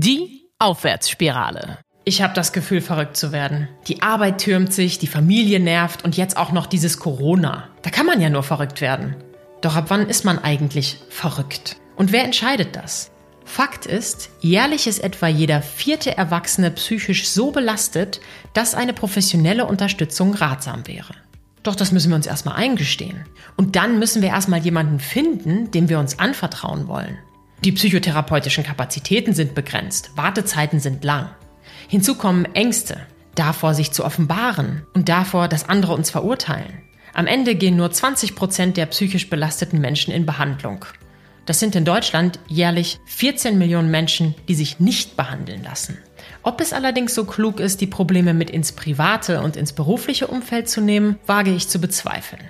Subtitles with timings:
[0.00, 1.78] Die Aufwärtsspirale.
[2.04, 3.66] Ich habe das Gefühl, verrückt zu werden.
[3.88, 7.68] Die Arbeit türmt sich, die Familie nervt und jetzt auch noch dieses Corona.
[7.82, 9.16] Da kann man ja nur verrückt werden.
[9.60, 11.78] Doch ab wann ist man eigentlich verrückt?
[11.96, 13.10] Und wer entscheidet das?
[13.44, 18.20] Fakt ist, jährlich ist etwa jeder vierte Erwachsene psychisch so belastet,
[18.54, 21.12] dass eine professionelle Unterstützung ratsam wäre.
[21.64, 23.24] Doch das müssen wir uns erstmal eingestehen.
[23.56, 27.18] Und dann müssen wir erstmal jemanden finden, dem wir uns anvertrauen wollen.
[27.64, 31.30] Die psychotherapeutischen Kapazitäten sind begrenzt, Wartezeiten sind lang.
[31.88, 33.00] Hinzu kommen Ängste,
[33.34, 36.82] davor sich zu offenbaren und davor, dass andere uns verurteilen.
[37.14, 40.84] Am Ende gehen nur 20 Prozent der psychisch belasteten Menschen in Behandlung.
[41.46, 45.98] Das sind in Deutschland jährlich 14 Millionen Menschen, die sich nicht behandeln lassen.
[46.42, 50.68] Ob es allerdings so klug ist, die Probleme mit ins private und ins berufliche Umfeld
[50.68, 52.42] zu nehmen, wage ich zu bezweifeln.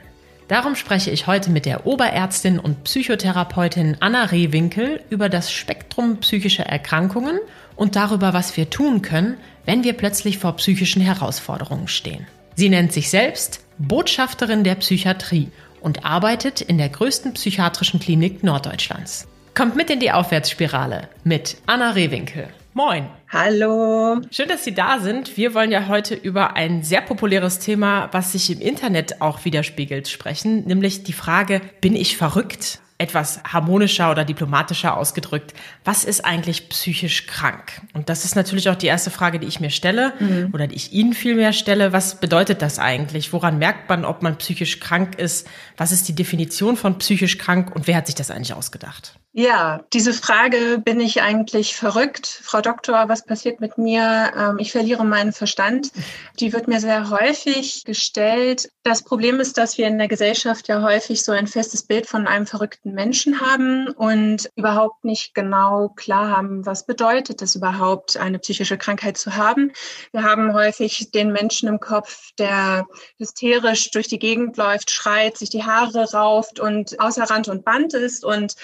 [0.48, 6.64] Darum spreche ich heute mit der Oberärztin und Psychotherapeutin Anna Rehwinkel über das Spektrum psychischer
[6.64, 7.38] Erkrankungen
[7.76, 12.26] und darüber, was wir tun können, wenn wir plötzlich vor psychischen Herausforderungen stehen.
[12.54, 15.50] Sie nennt sich selbst Botschafterin der Psychiatrie
[15.82, 19.28] und arbeitet in der größten psychiatrischen Klinik Norddeutschlands.
[19.54, 22.48] Kommt mit in die Aufwärtsspirale mit Anna Rehwinkel.
[22.78, 23.08] Moin.
[23.32, 24.20] Hallo.
[24.30, 25.36] Schön, dass Sie da sind.
[25.36, 30.06] Wir wollen ja heute über ein sehr populäres Thema, was sich im Internet auch widerspiegelt,
[30.06, 32.78] sprechen, nämlich die Frage, bin ich verrückt?
[33.00, 37.80] etwas harmonischer oder diplomatischer ausgedrückt, was ist eigentlich psychisch krank?
[37.94, 40.50] Und das ist natürlich auch die erste Frage, die ich mir stelle mhm.
[40.52, 41.92] oder die ich Ihnen vielmehr stelle.
[41.92, 43.32] Was bedeutet das eigentlich?
[43.32, 45.46] Woran merkt man, ob man psychisch krank ist?
[45.76, 49.16] Was ist die Definition von psychisch krank und wer hat sich das eigentlich ausgedacht?
[49.38, 52.26] Ja, diese Frage, bin ich eigentlich verrückt?
[52.26, 54.32] Frau Doktor, was passiert mit mir?
[54.36, 55.92] Ähm, ich verliere meinen Verstand.
[56.40, 58.68] Die wird mir sehr häufig gestellt.
[58.82, 62.26] Das Problem ist, dass wir in der Gesellschaft ja häufig so ein festes Bild von
[62.26, 68.40] einem verrückten Menschen haben und überhaupt nicht genau klar haben, was bedeutet es überhaupt, eine
[68.40, 69.70] psychische Krankheit zu haben.
[70.10, 75.50] Wir haben häufig den Menschen im Kopf, der hysterisch durch die Gegend läuft, schreit, sich
[75.50, 78.56] die Haare rauft und außer Rand und Band ist und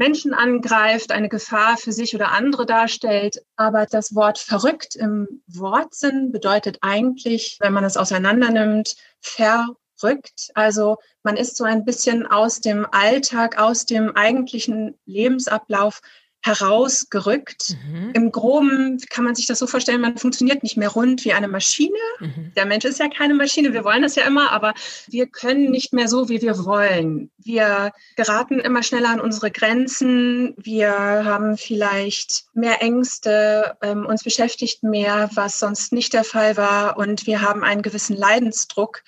[0.00, 3.42] Menschen angreift, eine Gefahr für sich oder andere darstellt.
[3.56, 10.52] Aber das Wort verrückt im Wortsinn bedeutet eigentlich, wenn man es auseinandernimmt, verrückt.
[10.54, 16.00] Also man ist so ein bisschen aus dem Alltag, aus dem eigentlichen Lebensablauf
[16.42, 17.76] herausgerückt.
[17.84, 18.10] Mhm.
[18.14, 21.48] Im Groben kann man sich das so vorstellen, man funktioniert nicht mehr rund wie eine
[21.48, 21.98] Maschine.
[22.18, 22.52] Mhm.
[22.56, 24.72] Der Mensch ist ja keine Maschine, wir wollen das ja immer, aber
[25.08, 27.30] wir können nicht mehr so, wie wir wollen.
[27.38, 34.82] Wir geraten immer schneller an unsere Grenzen, wir haben vielleicht mehr Ängste, ähm, uns beschäftigt
[34.82, 39.02] mehr, was sonst nicht der Fall war und wir haben einen gewissen Leidensdruck,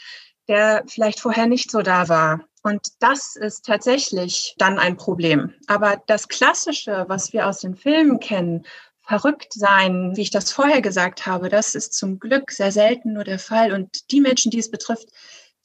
[0.49, 2.41] der vielleicht vorher nicht so da war.
[2.63, 5.53] Und das ist tatsächlich dann ein Problem.
[5.67, 8.65] Aber das Klassische, was wir aus den Filmen kennen,
[9.03, 13.25] verrückt sein, wie ich das vorher gesagt habe, das ist zum Glück sehr selten nur
[13.25, 13.73] der Fall.
[13.73, 15.09] Und die Menschen, die es betrifft,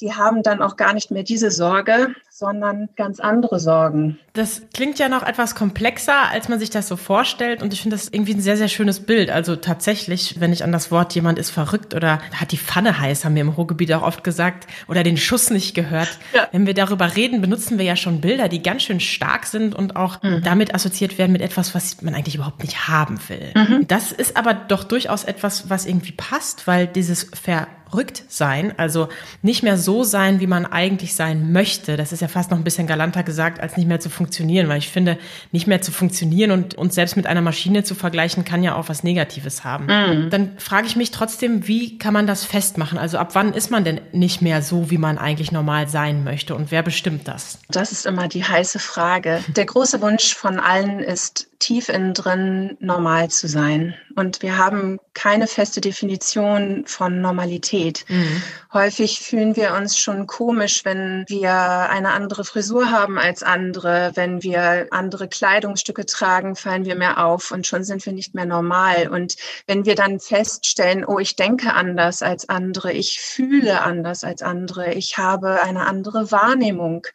[0.01, 4.19] die haben dann auch gar nicht mehr diese Sorge, sondern ganz andere Sorgen.
[4.33, 7.63] Das klingt ja noch etwas komplexer, als man sich das so vorstellt.
[7.63, 9.31] Und ich finde das irgendwie ein sehr, sehr schönes Bild.
[9.31, 13.25] Also tatsächlich, wenn ich an das Wort jemand ist verrückt oder hat die Pfanne heiß,
[13.25, 16.19] haben wir im Ruhrgebiet auch oft gesagt, oder den Schuss nicht gehört.
[16.33, 16.47] Ja.
[16.51, 19.95] Wenn wir darüber reden, benutzen wir ja schon Bilder, die ganz schön stark sind und
[19.95, 20.43] auch mhm.
[20.43, 23.51] damit assoziiert werden mit etwas, was man eigentlich überhaupt nicht haben will.
[23.55, 23.87] Mhm.
[23.87, 29.09] Das ist aber doch durchaus etwas, was irgendwie passt, weil dieses Ver verrückt sein, also
[29.41, 31.97] nicht mehr so sein, wie man eigentlich sein möchte.
[31.97, 34.79] Das ist ja fast noch ein bisschen galanter gesagt, als nicht mehr zu funktionieren, weil
[34.79, 35.17] ich finde,
[35.51, 38.89] nicht mehr zu funktionieren und uns selbst mit einer Maschine zu vergleichen, kann ja auch
[38.89, 39.85] was Negatives haben.
[39.85, 40.29] Mhm.
[40.29, 42.97] Dann frage ich mich trotzdem, wie kann man das festmachen?
[42.97, 46.55] Also ab wann ist man denn nicht mehr so, wie man eigentlich normal sein möchte
[46.55, 47.59] und wer bestimmt das?
[47.69, 49.43] Das ist immer die heiße Frage.
[49.47, 53.95] Der große Wunsch von allen ist, tief innen drin normal zu sein.
[54.15, 58.05] Und wir haben keine feste Definition von Normalität.
[58.07, 58.41] Mhm.
[58.73, 64.11] Häufig fühlen wir uns schon komisch, wenn wir eine andere Frisur haben als andere.
[64.15, 68.45] Wenn wir andere Kleidungsstücke tragen, fallen wir mehr auf und schon sind wir nicht mehr
[68.45, 69.07] normal.
[69.07, 74.41] Und wenn wir dann feststellen, oh, ich denke anders als andere, ich fühle anders als
[74.41, 77.05] andere, ich habe eine andere Wahrnehmung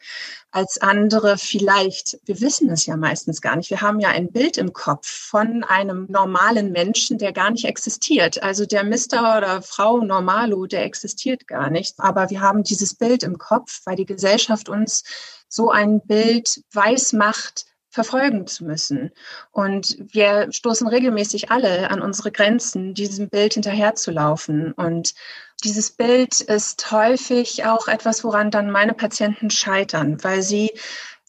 [0.52, 3.70] als andere vielleicht, wir wissen es ja meistens gar nicht.
[3.70, 8.42] Wir haben ja ein Bild im Kopf von einem normalen Menschen, der gar nicht existiert.
[8.42, 11.94] Also der Mister oder Frau Normalo, der existiert gar nicht.
[11.98, 15.04] Aber wir haben dieses Bild im Kopf, weil die Gesellschaft uns
[15.48, 19.10] so ein Bild weiß macht, verfolgen zu müssen.
[19.52, 24.72] Und wir stoßen regelmäßig alle an unsere Grenzen, diesem Bild hinterherzulaufen.
[24.72, 25.14] Und
[25.64, 30.72] dieses Bild ist häufig auch etwas, woran dann meine Patienten scheitern, weil sie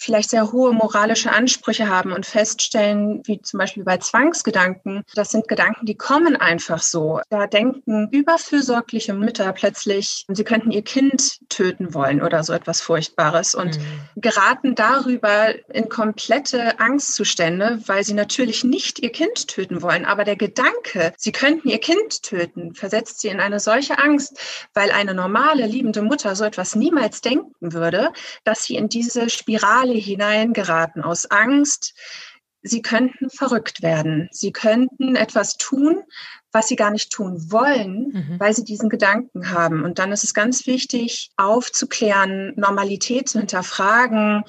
[0.04, 5.48] vielleicht sehr hohe moralische Ansprüche haben und feststellen, wie zum Beispiel bei Zwangsgedanken, das sind
[5.48, 7.22] Gedanken, die kommen einfach so.
[7.30, 13.56] Da denken überfürsorgliche Mütter plötzlich, sie könnten ihr Kind töten wollen oder so etwas Furchtbares
[13.56, 14.22] und mhm.
[14.22, 20.06] geraten darüber in komplette Angstzustände, weil sie natürlich nicht ihr Kind töten wollen.
[20.06, 24.38] Aber der Gedanke, sie könnten ihr Kind töten, versetzt sie in eine solche Angst,
[24.74, 28.12] weil eine normale, liebende Mutter so etwas niemals denken würde,
[28.44, 31.94] dass sie in diese Spirale hineingeraten aus Angst,
[32.64, 34.30] sie könnten verrückt werden.
[34.32, 36.02] Sie könnten etwas tun,
[36.52, 38.40] was sie gar nicht tun wollen, mhm.
[38.40, 39.84] weil sie diesen Gedanken haben.
[39.84, 44.44] Und dann ist es ganz wichtig, aufzuklären, Normalität zu hinterfragen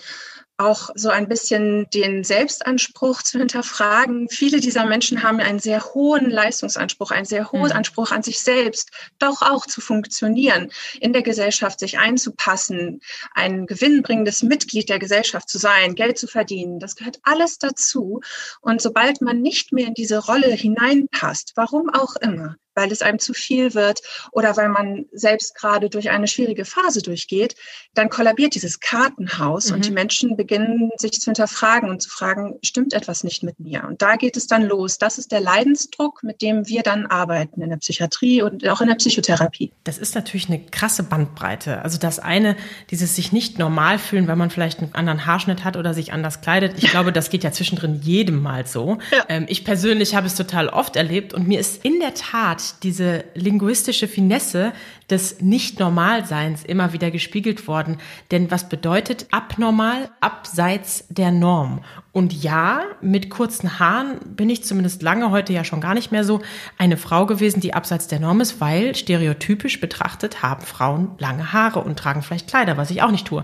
[0.56, 4.28] auch so ein bisschen den Selbstanspruch zu hinterfragen.
[4.28, 7.76] Viele dieser Menschen haben einen sehr hohen Leistungsanspruch, einen sehr hohen mhm.
[7.76, 10.70] Anspruch an sich selbst, doch auch zu funktionieren,
[11.00, 13.00] in der Gesellschaft sich einzupassen,
[13.34, 16.78] ein gewinnbringendes Mitglied der Gesellschaft zu sein, Geld zu verdienen.
[16.78, 18.20] Das gehört alles dazu.
[18.60, 23.18] Und sobald man nicht mehr in diese Rolle hineinpasst, warum auch immer, weil es einem
[23.18, 24.00] zu viel wird
[24.32, 27.54] oder weil man selbst gerade durch eine schwierige Phase durchgeht,
[27.94, 29.76] dann kollabiert dieses Kartenhaus mhm.
[29.76, 29.94] und die mhm.
[29.94, 33.84] Menschen beginnen sich zu hinterfragen und zu fragen, stimmt etwas nicht mit mir?
[33.86, 34.98] Und da geht es dann los.
[34.98, 38.88] Das ist der Leidensdruck, mit dem wir dann arbeiten in der Psychiatrie und auch in
[38.88, 39.72] der Psychotherapie.
[39.84, 41.82] Das ist natürlich eine krasse Bandbreite.
[41.82, 42.56] Also das eine,
[42.90, 46.40] dieses sich nicht normal fühlen, weil man vielleicht einen anderen Haarschnitt hat oder sich anders
[46.40, 46.74] kleidet.
[46.78, 48.98] Ich glaube, das geht ja zwischendrin jedem mal so.
[49.12, 49.24] Ja.
[49.28, 53.24] Ähm, ich persönlich habe es total oft erlebt und mir ist in der Tat diese
[53.34, 54.72] linguistische Finesse
[55.10, 57.98] des Nicht-Normalseins immer wieder gespiegelt worden.
[58.30, 61.84] Denn was bedeutet abnormal, abseits der Norm?
[62.12, 66.24] Und ja, mit kurzen Haaren bin ich zumindest lange, heute ja schon gar nicht mehr
[66.24, 66.40] so,
[66.78, 71.80] eine Frau gewesen, die abseits der Norm ist, weil stereotypisch betrachtet haben Frauen lange Haare
[71.80, 73.42] und tragen vielleicht Kleider, was ich auch nicht tue.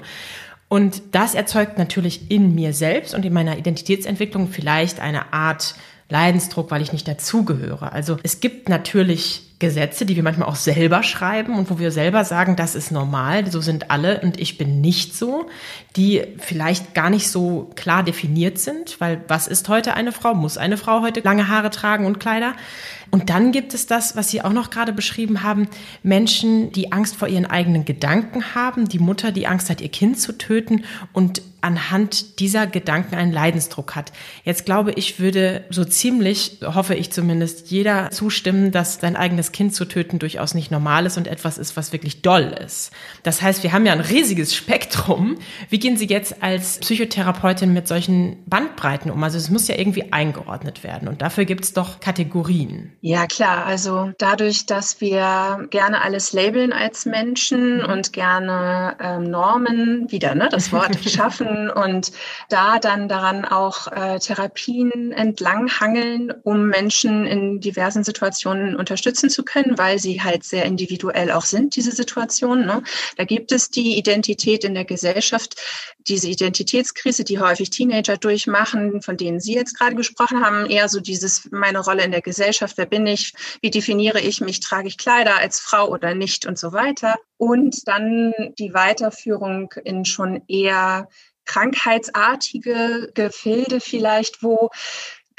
[0.73, 5.75] Und das erzeugt natürlich in mir selbst und in meiner Identitätsentwicklung vielleicht eine Art
[6.11, 7.93] Leidensdruck, weil ich nicht dazugehöre.
[7.93, 12.25] Also es gibt natürlich Gesetze, die wir manchmal auch selber schreiben und wo wir selber
[12.25, 15.49] sagen, das ist normal, so sind alle und ich bin nicht so,
[15.97, 20.35] die vielleicht gar nicht so klar definiert sind, weil was ist heute eine Frau?
[20.35, 22.55] Muss eine Frau heute lange Haare tragen und Kleider?
[23.11, 25.69] Und dann gibt es das, was Sie auch noch gerade beschrieben haben,
[26.03, 30.21] Menschen, die Angst vor ihren eigenen Gedanken haben, die Mutter, die Angst hat, ihr Kind
[30.21, 34.13] zu töten und anhand dieser Gedanken einen Leidensdruck hat.
[34.45, 39.75] Jetzt glaube ich, würde so ziemlich, hoffe ich zumindest, jeder zustimmen, dass sein eigenes Kind
[39.75, 42.93] zu töten durchaus nicht normal ist und etwas ist, was wirklich doll ist.
[43.23, 45.39] Das heißt, wir haben ja ein riesiges Spektrum.
[45.69, 49.23] Wie gehen Sie jetzt als Psychotherapeutin mit solchen Bandbreiten um?
[49.23, 52.93] Also es muss ja irgendwie eingeordnet werden und dafür gibt es doch Kategorien.
[53.01, 53.67] Ja, klar.
[53.67, 57.85] Also dadurch, dass wir gerne alles labeln als Menschen mhm.
[57.85, 62.13] und gerne ähm, Normen, wieder ne, das Wort schaffen und
[62.49, 69.79] da dann daran auch äh, Therapien entlanghangeln, um Menschen in diversen Situationen unterstützen zu können,
[69.79, 72.67] weil sie halt sehr individuell auch sind, diese Situationen.
[72.67, 72.83] Ne?
[73.17, 75.61] Da gibt es die Identität in der Gesellschaft,
[75.99, 81.01] diese Identitätskrise, die häufig Teenager durchmachen, von denen Sie jetzt gerade gesprochen haben, eher so
[81.01, 84.99] dieses meine Rolle in der Gesellschaft, wer bin ich, wie definiere ich mich, trage ich
[84.99, 87.17] Kleider als Frau oder nicht und so weiter.
[87.37, 91.09] Und dann die Weiterführung in schon eher
[91.47, 94.71] krankheitsartige Gefilde vielleicht, wo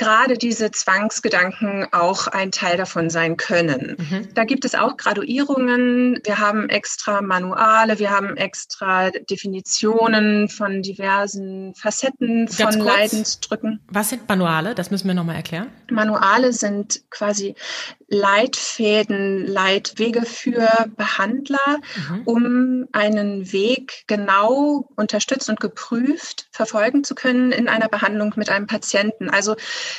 [0.01, 3.98] gerade diese Zwangsgedanken auch ein Teil davon sein können.
[4.00, 4.29] Mhm.
[4.34, 6.20] Da gibt es auch Graduierungen.
[6.24, 13.79] Wir haben extra Manuale, wir haben extra Definitionen von diversen Facetten Ganz von kurz, Leidensdrücken.
[13.89, 14.74] Was sind Manuale?
[14.74, 15.67] Das müssen wir nochmal erklären.
[15.91, 17.53] Manuale sind quasi
[18.08, 20.67] Leitfäden, Leitwege für
[20.98, 21.79] Behandler,
[22.10, 22.22] mhm.
[22.25, 28.67] um einen Weg genau unterstützt und geprüft verfolgen zu können in einer Behandlung mit einem
[28.67, 29.29] Patienten.
[29.29, 29.55] Also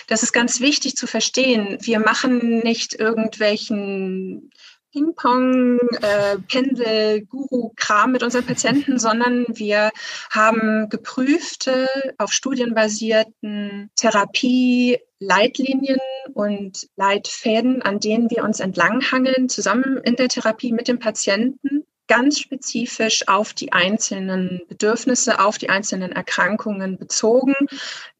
[0.06, 1.78] das ist ganz wichtig zu verstehen.
[1.80, 4.50] Wir machen nicht irgendwelchen
[4.92, 9.90] Ping-Pong, äh, Pendel, Guru-Kram mit unseren Patienten, sondern wir
[10.30, 16.00] haben geprüfte, auf Studien basierten Therapie, Leitlinien
[16.34, 22.40] und Leitfäden, an denen wir uns entlanghangeln, zusammen in der Therapie mit dem Patienten, ganz
[22.40, 27.54] spezifisch auf die einzelnen Bedürfnisse, auf die einzelnen Erkrankungen bezogen,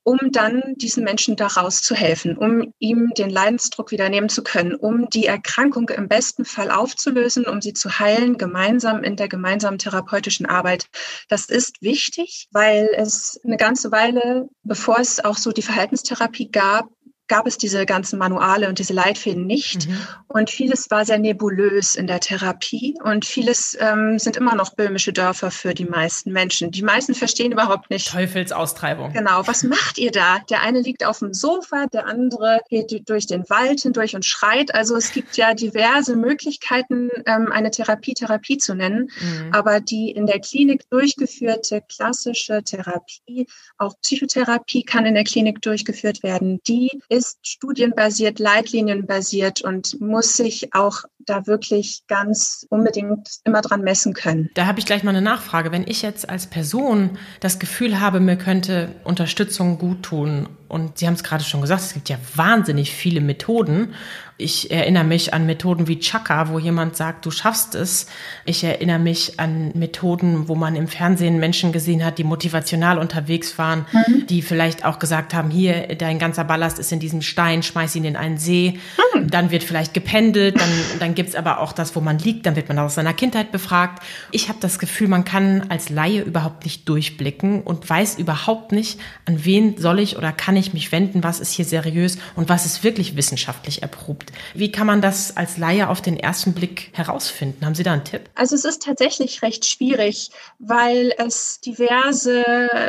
[0.02, 4.74] um dann diesen Menschen daraus zu helfen, um ihm den Leidensdruck wieder nehmen zu können,
[4.74, 9.76] um die Erkrankung im besten Fall aufzulösen, um sie zu heilen, gemeinsam in der gemeinsamen
[9.76, 10.86] therapeutischen Arbeit.
[11.28, 16.88] Das ist wichtig, weil es eine ganze Weile, bevor es auch so die Verhaltenstherapie gab,
[17.32, 19.88] gab es diese ganzen Manuale und diese Leitfäden nicht.
[19.88, 19.96] Mhm.
[20.28, 25.14] Und vieles war sehr nebulös in der Therapie und vieles ähm, sind immer noch böhmische
[25.14, 26.70] Dörfer für die meisten Menschen.
[26.72, 28.10] Die meisten verstehen überhaupt nicht.
[28.10, 29.14] Teufelsaustreibung.
[29.14, 29.46] Genau.
[29.46, 30.40] Was macht ihr da?
[30.50, 34.74] Der eine liegt auf dem Sofa, der andere geht durch den Wald hindurch und schreit.
[34.74, 39.10] Also es gibt ja diverse Möglichkeiten, ähm, eine Therapie Therapie zu nennen.
[39.22, 39.54] Mhm.
[39.54, 43.46] Aber die in der Klinik durchgeführte klassische Therapie,
[43.78, 46.60] auch Psychotherapie kann in der Klinik durchgeführt werden.
[46.66, 54.14] Die ist studienbasiert, leitlinienbasiert und muss sich auch da wirklich ganz unbedingt immer dran messen
[54.14, 54.50] können.
[54.54, 55.72] Da habe ich gleich mal eine Nachfrage.
[55.72, 61.06] Wenn ich jetzt als Person das Gefühl habe, mir könnte Unterstützung gut tun und Sie
[61.06, 63.94] haben es gerade schon gesagt, es gibt ja wahnsinnig viele Methoden
[64.42, 68.06] ich erinnere mich an Methoden wie Chaka, wo jemand sagt, du schaffst es.
[68.44, 73.56] Ich erinnere mich an Methoden, wo man im Fernsehen Menschen gesehen hat, die motivational unterwegs
[73.58, 74.26] waren, mhm.
[74.26, 78.04] die vielleicht auch gesagt haben, hier, dein ganzer Ballast ist in diesem Stein, schmeiß ihn
[78.04, 78.78] in einen See.
[79.14, 79.30] Mhm.
[79.30, 82.68] Dann wird vielleicht gependelt, dann, dann gibt's aber auch das, wo man liegt, dann wird
[82.68, 84.02] man aus seiner Kindheit befragt.
[84.32, 88.98] Ich habe das Gefühl, man kann als Laie überhaupt nicht durchblicken und weiß überhaupt nicht,
[89.26, 92.66] an wen soll ich oder kann ich mich wenden, was ist hier seriös und was
[92.66, 94.31] ist wirklich wissenschaftlich erprobt.
[94.54, 97.64] Wie kann man das als Laie auf den ersten Blick herausfinden?
[97.64, 98.30] Haben Sie da einen Tipp?
[98.34, 102.44] Also es ist tatsächlich recht schwierig, weil es diverse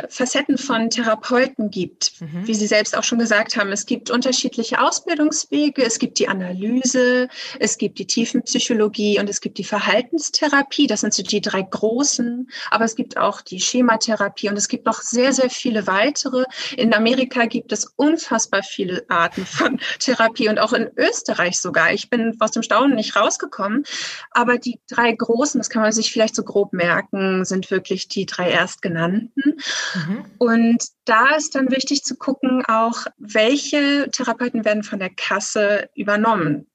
[0.08, 2.20] Facetten von Therapeuten gibt.
[2.20, 2.46] Mhm.
[2.46, 7.28] Wie Sie selbst auch schon gesagt haben, es gibt unterschiedliche Ausbildungswege, es gibt die Analyse,
[7.58, 10.86] es gibt die Tiefenpsychologie und es gibt die Verhaltenstherapie.
[10.86, 12.48] Das sind so die drei großen.
[12.70, 16.44] Aber es gibt auch die Schematherapie und es gibt noch sehr, sehr viele weitere.
[16.76, 21.92] In Amerika gibt es unfassbar viele Arten von Therapie und auch in Österreich Österreich sogar.
[21.92, 23.84] Ich bin aus dem Staunen nicht rausgekommen.
[24.30, 28.26] Aber die drei großen, das kann man sich vielleicht so grob merken, sind wirklich die
[28.26, 29.58] drei erstgenannten.
[29.94, 30.24] Mhm.
[30.38, 36.66] Und da ist dann wichtig zu gucken, auch welche Therapeuten werden von der Kasse übernommen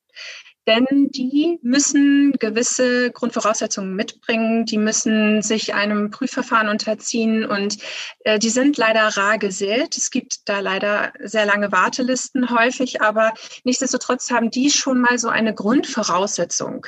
[0.69, 7.77] denn die müssen gewisse Grundvoraussetzungen mitbringen, die müssen sich einem Prüfverfahren unterziehen und
[8.19, 9.97] äh, die sind leider rar gesät.
[9.97, 13.33] Es gibt da leider sehr lange Wartelisten häufig, aber
[13.63, 16.85] nichtsdestotrotz haben die schon mal so eine Grundvoraussetzung.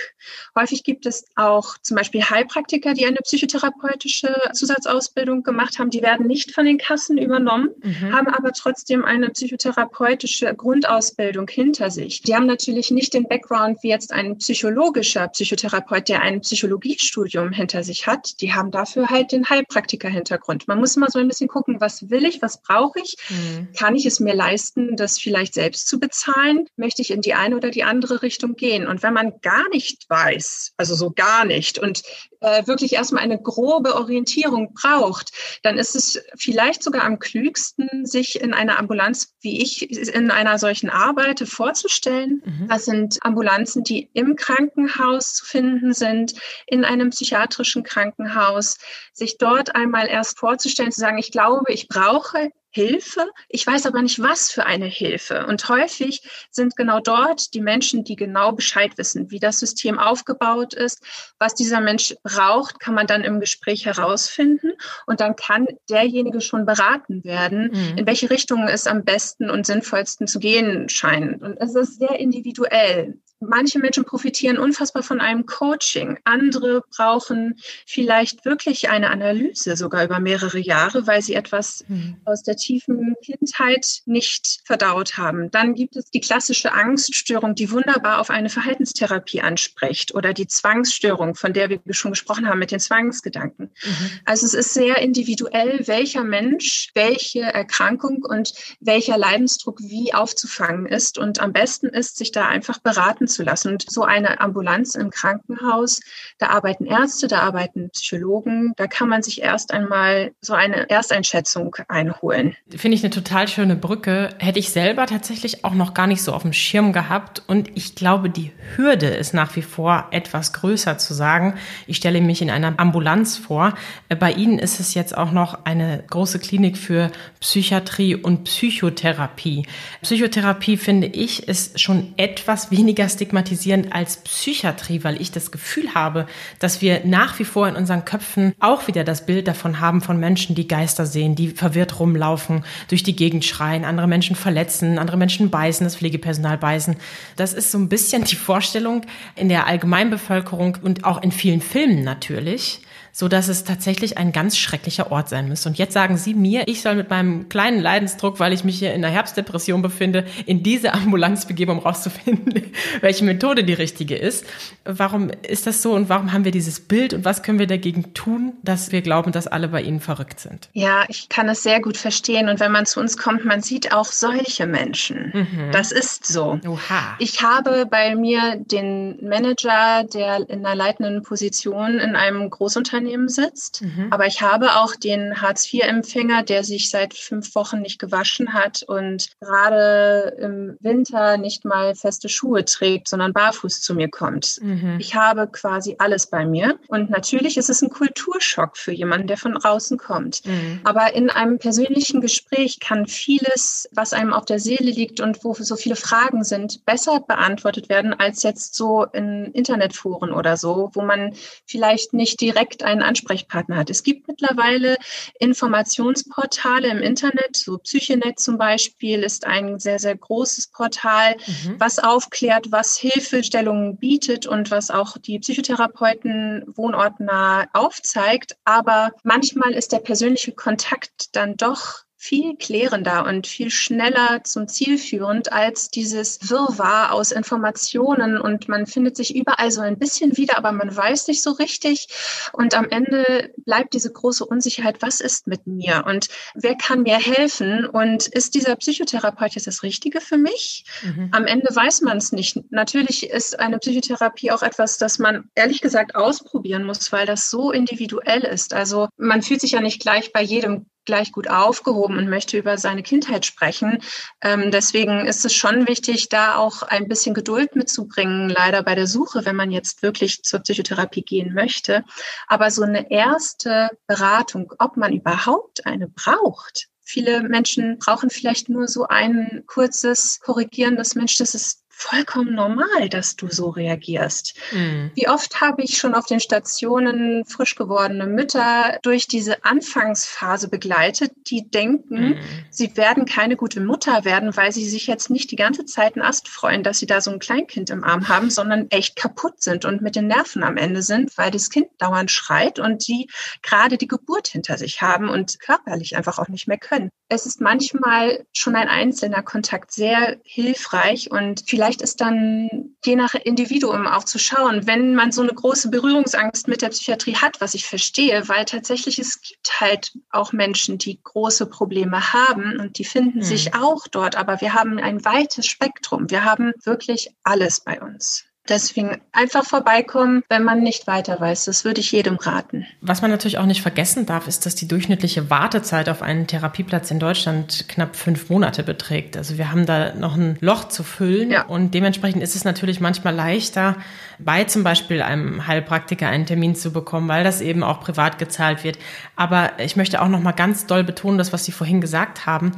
[0.55, 6.27] Häufig gibt es auch zum Beispiel Heilpraktiker, die eine psychotherapeutische Zusatzausbildung gemacht haben, die werden
[6.27, 8.13] nicht von den Kassen übernommen, mhm.
[8.15, 12.21] haben aber trotzdem eine psychotherapeutische Grundausbildung hinter sich.
[12.21, 17.83] Die haben natürlich nicht den Background Wie jetzt ein psychologischer Psychotherapeut, der ein Psychologiestudium hinter
[17.83, 20.67] sich hat, die haben dafür halt den Heilpraktiker-Hintergrund.
[20.67, 23.15] Man muss immer so ein bisschen gucken, was will ich, was brauche ich?
[23.29, 23.69] Mhm.
[23.77, 26.67] Kann ich es mir leisten, das vielleicht selbst zu bezahlen?
[26.75, 28.87] Möchte ich in die eine oder die andere Richtung gehen?
[28.87, 32.03] Und wenn man gar nicht weiß, also so gar nicht und
[32.41, 35.31] äh, wirklich erstmal eine grobe Orientierung braucht,
[35.63, 40.57] dann ist es vielleicht sogar am klügsten, sich in einer Ambulanz, wie ich in einer
[40.57, 42.41] solchen arbeite, vorzustellen.
[42.45, 42.67] Mhm.
[42.67, 46.33] Das sind Ambulanzen, die im Krankenhaus zu finden sind,
[46.67, 48.77] in einem psychiatrischen Krankenhaus,
[49.13, 53.29] sich dort einmal erst vorzustellen, zu sagen, ich glaube, ich brauche Hilfe.
[53.49, 55.45] Ich weiß aber nicht, was für eine Hilfe.
[55.45, 60.73] Und häufig sind genau dort die Menschen, die genau Bescheid wissen, wie das System aufgebaut
[60.73, 61.03] ist,
[61.37, 64.71] was dieser Mensch braucht, kann man dann im Gespräch herausfinden.
[65.05, 67.97] Und dann kann derjenige schon beraten werden, mhm.
[67.97, 71.41] in welche Richtung es am besten und sinnvollsten zu gehen scheint.
[71.41, 73.19] Und es ist sehr individuell.
[73.41, 76.19] Manche Menschen profitieren unfassbar von einem Coaching.
[76.25, 82.17] Andere brauchen vielleicht wirklich eine Analyse, sogar über mehrere Jahre, weil sie etwas mhm.
[82.23, 85.49] aus der tiefen Kindheit nicht verdaut haben.
[85.49, 91.33] Dann gibt es die klassische Angststörung, die wunderbar auf eine Verhaltenstherapie anspricht oder die Zwangsstörung,
[91.33, 93.71] von der wir schon gesprochen haben mit den Zwangsgedanken.
[93.83, 94.11] Mhm.
[94.25, 101.17] Also es ist sehr individuell, welcher Mensch welche Erkrankung und welcher Leidensdruck wie aufzufangen ist.
[101.17, 103.73] Und am besten ist, sich da einfach beraten zu lassen.
[103.73, 105.99] Und so eine Ambulanz im Krankenhaus,
[106.37, 111.75] da arbeiten Ärzte, da arbeiten Psychologen, da kann man sich erst einmal so eine Ersteinschätzung
[111.87, 112.55] einholen.
[112.69, 114.29] Finde ich eine total schöne Brücke.
[114.39, 117.43] Hätte ich selber tatsächlich auch noch gar nicht so auf dem Schirm gehabt.
[117.47, 121.55] Und ich glaube, die Hürde ist nach wie vor etwas größer zu sagen.
[121.87, 123.73] Ich stelle mich in einer Ambulanz vor.
[124.19, 129.65] Bei Ihnen ist es jetzt auch noch eine große Klinik für Psychiatrie und Psychotherapie.
[130.01, 136.25] Psychotherapie finde ich ist schon etwas weniger stigmatisierend als Psychiatrie, weil ich das Gefühl habe,
[136.57, 140.19] dass wir nach wie vor in unseren Köpfen auch wieder das Bild davon haben von
[140.19, 145.17] Menschen, die Geister sehen, die verwirrt rumlaufen, durch die Gegend schreien, andere Menschen verletzen, andere
[145.17, 146.95] Menschen beißen, das Pflegepersonal beißen.
[147.35, 149.03] Das ist so ein bisschen die Vorstellung
[149.35, 152.81] in der Allgemeinbevölkerung und auch in vielen Filmen natürlich
[153.11, 155.69] so dass es tatsächlich ein ganz schrecklicher Ort sein müsste.
[155.69, 158.93] Und jetzt sagen Sie mir, ich soll mit meinem kleinen Leidensdruck, weil ich mich hier
[158.93, 164.45] in einer Herbstdepression befinde, in diese Ambulanz begeben, um rauszufinden, welche Methode die richtige ist.
[164.85, 168.13] Warum ist das so und warum haben wir dieses Bild und was können wir dagegen
[168.13, 170.69] tun, dass wir glauben, dass alle bei Ihnen verrückt sind?
[170.73, 172.49] Ja, ich kann es sehr gut verstehen.
[172.49, 175.31] Und wenn man zu uns kommt, man sieht auch solche Menschen.
[175.33, 175.71] Mhm.
[175.71, 176.59] Das ist so.
[176.65, 177.15] Oha.
[177.19, 183.81] Ich habe bei mir den Manager, der in einer leitenden Position in einem Großunternehmen sitzt.
[183.81, 184.07] Mhm.
[184.11, 189.29] Aber ich habe auch den Hartz-IV-Empfänger, der sich seit fünf Wochen nicht gewaschen hat und
[189.39, 194.59] gerade im Winter nicht mal feste Schuhe trägt, sondern barfuß zu mir kommt.
[194.61, 194.97] Mhm.
[194.99, 196.79] Ich habe quasi alles bei mir.
[196.87, 200.45] Und natürlich ist es ein Kulturschock für jemanden, der von außen kommt.
[200.45, 200.81] Mhm.
[200.83, 205.53] Aber in einem persönlichen Gespräch kann vieles, was einem auf der Seele liegt und wo
[205.53, 211.01] so viele Fragen sind, besser beantwortet werden als jetzt so in Internetforen oder so, wo
[211.01, 211.33] man
[211.65, 213.89] vielleicht nicht direkt einen Ansprechpartner hat.
[213.89, 214.97] Es gibt mittlerweile
[215.39, 221.75] Informationsportale im Internet, so Psychenet zum Beispiel ist ein sehr, sehr großes Portal, mhm.
[221.79, 228.55] was aufklärt, was Hilfestellungen bietet und was auch die Psychotherapeuten wohnortnah aufzeigt.
[228.65, 234.99] Aber manchmal ist der persönliche Kontakt dann doch viel klärender und viel schneller zum Ziel
[234.99, 240.55] führend als dieses Wirrwarr aus Informationen und man findet sich überall so ein bisschen wieder,
[240.55, 242.09] aber man weiß nicht so richtig
[242.53, 247.17] und am Ende bleibt diese große Unsicherheit, was ist mit mir und wer kann mir
[247.17, 250.85] helfen und ist dieser Psychotherapeut jetzt das Richtige für mich?
[251.01, 251.29] Mhm.
[251.31, 252.59] Am Ende weiß man es nicht.
[252.69, 257.71] Natürlich ist eine Psychotherapie auch etwas, das man ehrlich gesagt ausprobieren muss, weil das so
[257.71, 258.75] individuell ist.
[258.75, 262.77] Also man fühlt sich ja nicht gleich bei jedem gleich gut aufgehoben und möchte über
[262.77, 263.99] seine Kindheit sprechen.
[264.41, 269.07] Ähm, deswegen ist es schon wichtig, da auch ein bisschen Geduld mitzubringen, leider bei der
[269.07, 272.03] Suche, wenn man jetzt wirklich zur Psychotherapie gehen möchte.
[272.47, 278.87] Aber so eine erste Beratung, ob man überhaupt eine braucht, Viele Menschen brauchen vielleicht nur
[278.87, 284.55] so ein kurzes korrigierendes Mensch, das ist vollkommen normal, dass du so reagierst.
[284.71, 285.11] Mhm.
[285.13, 291.31] Wie oft habe ich schon auf den Stationen frisch gewordene Mütter durch diese Anfangsphase begleitet,
[291.47, 292.39] die denken, mhm.
[292.69, 296.25] sie werden keine gute Mutter werden, weil sie sich jetzt nicht die ganze Zeit einen
[296.25, 299.85] Ast freuen, dass sie da so ein Kleinkind im Arm haben, sondern echt kaputt sind
[299.85, 303.29] und mit den Nerven am Ende sind, weil das Kind dauernd schreit und sie
[303.61, 307.09] gerade die Geburt hinter sich haben und körperlich einfach auch nicht mehr können.
[307.29, 313.17] Es ist manchmal schon ein einzelner Kontakt sehr hilfreich und vielleicht vielleicht ist dann je
[313.17, 317.59] nach Individuum auch zu schauen, wenn man so eine große Berührungsangst mit der Psychiatrie hat,
[317.59, 322.97] was ich verstehe, weil tatsächlich es gibt halt auch Menschen, die große Probleme haben und
[322.97, 323.43] die finden mhm.
[323.43, 326.29] sich auch dort, aber wir haben ein weites Spektrum.
[326.29, 328.45] Wir haben wirklich alles bei uns.
[328.69, 331.65] Deswegen einfach vorbeikommen, wenn man nicht weiter weiß.
[331.65, 332.85] Das würde ich jedem raten.
[333.01, 337.09] Was man natürlich auch nicht vergessen darf, ist, dass die durchschnittliche Wartezeit auf einen Therapieplatz
[337.09, 339.35] in Deutschland knapp fünf Monate beträgt.
[339.35, 341.63] Also wir haben da noch ein Loch zu füllen ja.
[341.65, 343.97] und dementsprechend ist es natürlich manchmal leichter,
[344.37, 348.83] bei zum Beispiel einem Heilpraktiker einen Termin zu bekommen, weil das eben auch privat gezahlt
[348.83, 348.99] wird.
[349.35, 352.73] Aber ich möchte auch noch mal ganz doll betonen, das, was Sie vorhin gesagt haben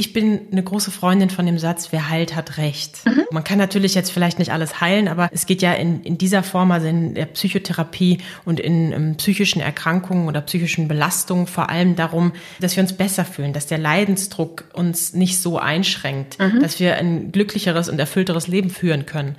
[0.00, 3.04] ich bin eine große Freundin von dem Satz, wer heilt, hat Recht.
[3.04, 3.26] Mhm.
[3.32, 6.42] Man kann natürlich jetzt vielleicht nicht alles heilen, aber es geht ja in, in dieser
[6.42, 11.96] Form, also in der Psychotherapie und in, in psychischen Erkrankungen oder psychischen Belastungen vor allem
[11.96, 16.60] darum, dass wir uns besser fühlen, dass der Leidensdruck uns nicht so einschränkt, mhm.
[16.60, 19.36] dass wir ein glücklicheres und erfüllteres Leben führen können.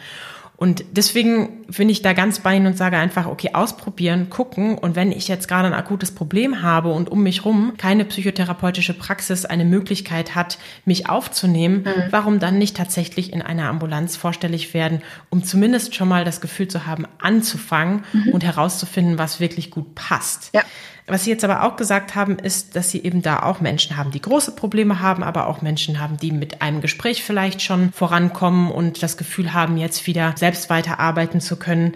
[0.61, 4.77] Und deswegen bin ich da ganz bei Ihnen und sage einfach, okay, ausprobieren, gucken.
[4.77, 8.93] Und wenn ich jetzt gerade ein akutes Problem habe und um mich rum keine psychotherapeutische
[8.93, 12.03] Praxis eine Möglichkeit hat, mich aufzunehmen, mhm.
[12.11, 16.67] warum dann nicht tatsächlich in einer Ambulanz vorstellig werden, um zumindest schon mal das Gefühl
[16.67, 18.29] zu haben, anzufangen mhm.
[18.29, 20.51] und herauszufinden, was wirklich gut passt.
[20.53, 20.61] Ja.
[21.07, 24.11] Was Sie jetzt aber auch gesagt haben, ist, dass Sie eben da auch Menschen haben,
[24.11, 28.71] die große Probleme haben, aber auch Menschen haben, die mit einem Gespräch vielleicht schon vorankommen
[28.71, 31.95] und das Gefühl haben, jetzt wieder selbst weiterarbeiten zu können.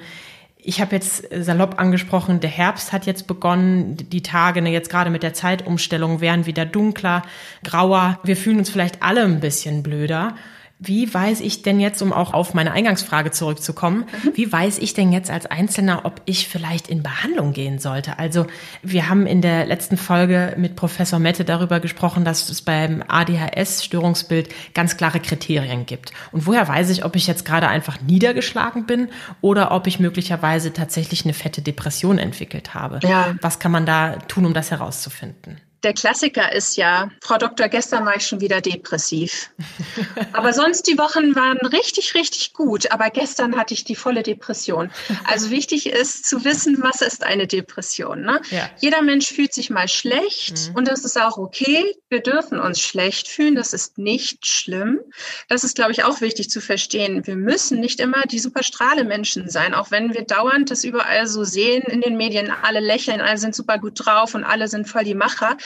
[0.58, 5.12] Ich habe jetzt salopp angesprochen, der Herbst hat jetzt begonnen, die Tage ne, jetzt gerade
[5.12, 7.22] mit der Zeitumstellung werden wieder dunkler,
[7.64, 8.20] grauer.
[8.24, 10.34] Wir fühlen uns vielleicht alle ein bisschen blöder.
[10.78, 14.32] Wie weiß ich denn jetzt, um auch auf meine Eingangsfrage zurückzukommen, mhm.
[14.36, 18.20] wie weiß ich denn jetzt als Einzelner, ob ich vielleicht in Behandlung gehen sollte?
[18.20, 18.46] Also
[18.84, 24.50] wir haben in der letzten Folge mit Professor Mette darüber gesprochen, dass es beim ADHS-Störungsbild
[24.74, 26.12] ganz klare Kriterien gibt.
[26.34, 29.08] Und woher weiß ich, ob ich jetzt gerade einfach niedergeschlagen bin
[29.40, 33.00] oder ob ich möglicherweise tatsächlich eine fette Depression entwickelt habe?
[33.04, 33.36] Ja.
[33.40, 35.62] Was kann man da tun, um das herauszufinden?
[35.86, 39.52] Der Klassiker ist ja, Frau Doktor, gestern war ich schon wieder depressiv.
[40.34, 42.90] aber sonst die Wochen waren richtig, richtig gut.
[42.90, 44.90] Aber gestern hatte ich die volle Depression.
[45.26, 48.24] Also wichtig ist zu wissen, was ist eine Depression.
[48.24, 48.42] Ne?
[48.50, 48.68] Ja.
[48.80, 50.76] Jeder Mensch fühlt sich mal schlecht mhm.
[50.76, 51.86] und das ist auch okay.
[52.10, 53.54] Wir dürfen uns schlecht fühlen.
[53.54, 55.02] Das ist nicht schlimm.
[55.50, 57.28] Das ist, glaube ich, auch wichtig zu verstehen.
[57.28, 61.44] Wir müssen nicht immer die superstrahle Menschen sein, auch wenn wir dauernd das überall so
[61.44, 62.52] sehen in den Medien.
[62.64, 65.58] Alle lächeln, alle sind super gut drauf und alle sind voll die Macher.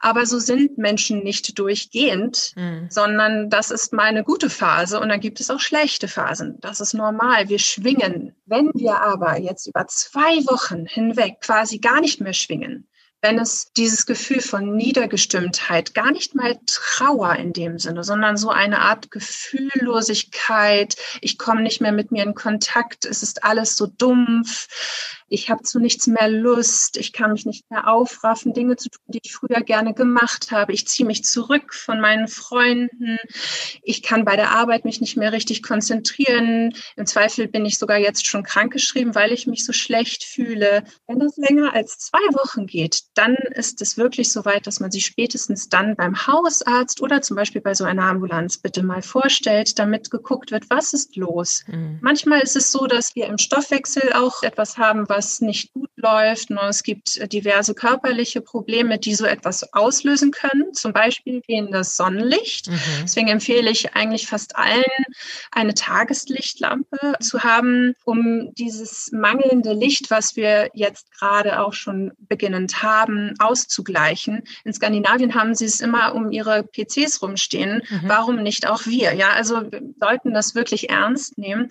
[0.00, 2.88] Aber so sind Menschen nicht durchgehend, mhm.
[2.90, 6.58] sondern das ist mal eine gute Phase und dann gibt es auch schlechte Phasen.
[6.60, 7.48] Das ist normal.
[7.48, 8.34] Wir schwingen.
[8.46, 12.88] Wenn wir aber jetzt über zwei Wochen hinweg quasi gar nicht mehr schwingen,
[13.20, 18.50] wenn es dieses Gefühl von Niedergestimmtheit, gar nicht mal Trauer in dem Sinne, sondern so
[18.50, 23.86] eine Art Gefühllosigkeit, ich komme nicht mehr mit mir in Kontakt, es ist alles so
[23.86, 24.68] dumpf,
[25.28, 29.04] ich habe zu nichts mehr Lust, ich kann mich nicht mehr aufraffen, Dinge zu tun,
[29.08, 30.72] die ich früher gerne gemacht habe.
[30.72, 33.18] Ich ziehe mich zurück von meinen Freunden.
[33.82, 36.74] Ich kann bei der Arbeit mich nicht mehr richtig konzentrieren.
[36.96, 40.84] Im Zweifel bin ich sogar jetzt schon krankgeschrieben, weil ich mich so schlecht fühle.
[41.06, 44.90] Wenn das länger als zwei Wochen geht, dann ist es wirklich so weit, dass man
[44.90, 49.78] sich spätestens dann beim Hausarzt oder zum Beispiel bei so einer Ambulanz bitte mal vorstellt,
[49.78, 51.64] damit geguckt wird, was ist los.
[51.66, 51.98] Mhm.
[52.00, 55.90] Manchmal ist es so, dass wir im Stoffwechsel auch etwas haben, was was nicht gut
[55.96, 56.50] läuft.
[56.68, 62.68] Es gibt diverse körperliche Probleme, die so etwas auslösen können, zum Beispiel fehlendes Sonnenlicht.
[62.68, 62.78] Mhm.
[63.02, 64.84] Deswegen empfehle ich eigentlich fast allen,
[65.50, 72.82] eine Tageslichtlampe zu haben, um dieses mangelnde Licht, was wir jetzt gerade auch schon beginnend
[72.82, 74.44] haben, auszugleichen.
[74.64, 77.82] In Skandinavien haben sie es immer um ihre PCs rumstehen.
[77.88, 78.00] Mhm.
[78.04, 79.14] Warum nicht auch wir?
[79.14, 81.70] Ja, also wir sollten das wirklich ernst nehmen.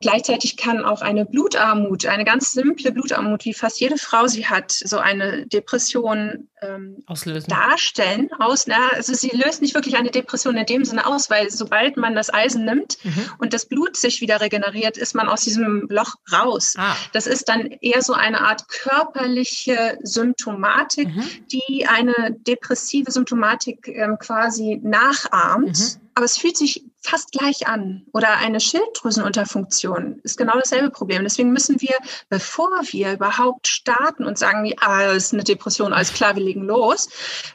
[0.00, 4.46] Gleichzeitig kann auch eine Blutarmut, eine ganz simple chronische Blutarmut, wie fast jede Frau sie
[4.46, 7.48] hat, so eine Depression ähm, Auslösen.
[7.48, 8.28] darstellen.
[8.38, 11.96] Aus, na, also sie löst nicht wirklich eine Depression in dem Sinne aus, weil sobald
[11.96, 13.30] man das Eisen nimmt mhm.
[13.38, 16.74] und das Blut sich wieder regeneriert, ist man aus diesem Loch raus.
[16.76, 16.96] Ah.
[17.12, 21.24] Das ist dann eher so eine Art körperliche Symptomatik, mhm.
[21.52, 25.78] die eine depressive Symptomatik ähm, quasi nachahmt.
[25.78, 26.00] Mhm.
[26.14, 28.04] Aber es fühlt sich fast gleich an.
[28.12, 31.22] Oder eine Schilddrüsenunterfunktion ist genau dasselbe Problem.
[31.22, 31.94] Deswegen müssen wir,
[32.28, 36.62] bevor wir überhaupt starten und sagen, ah, das ist eine Depression, alles klar, wir legen
[36.62, 37.08] los,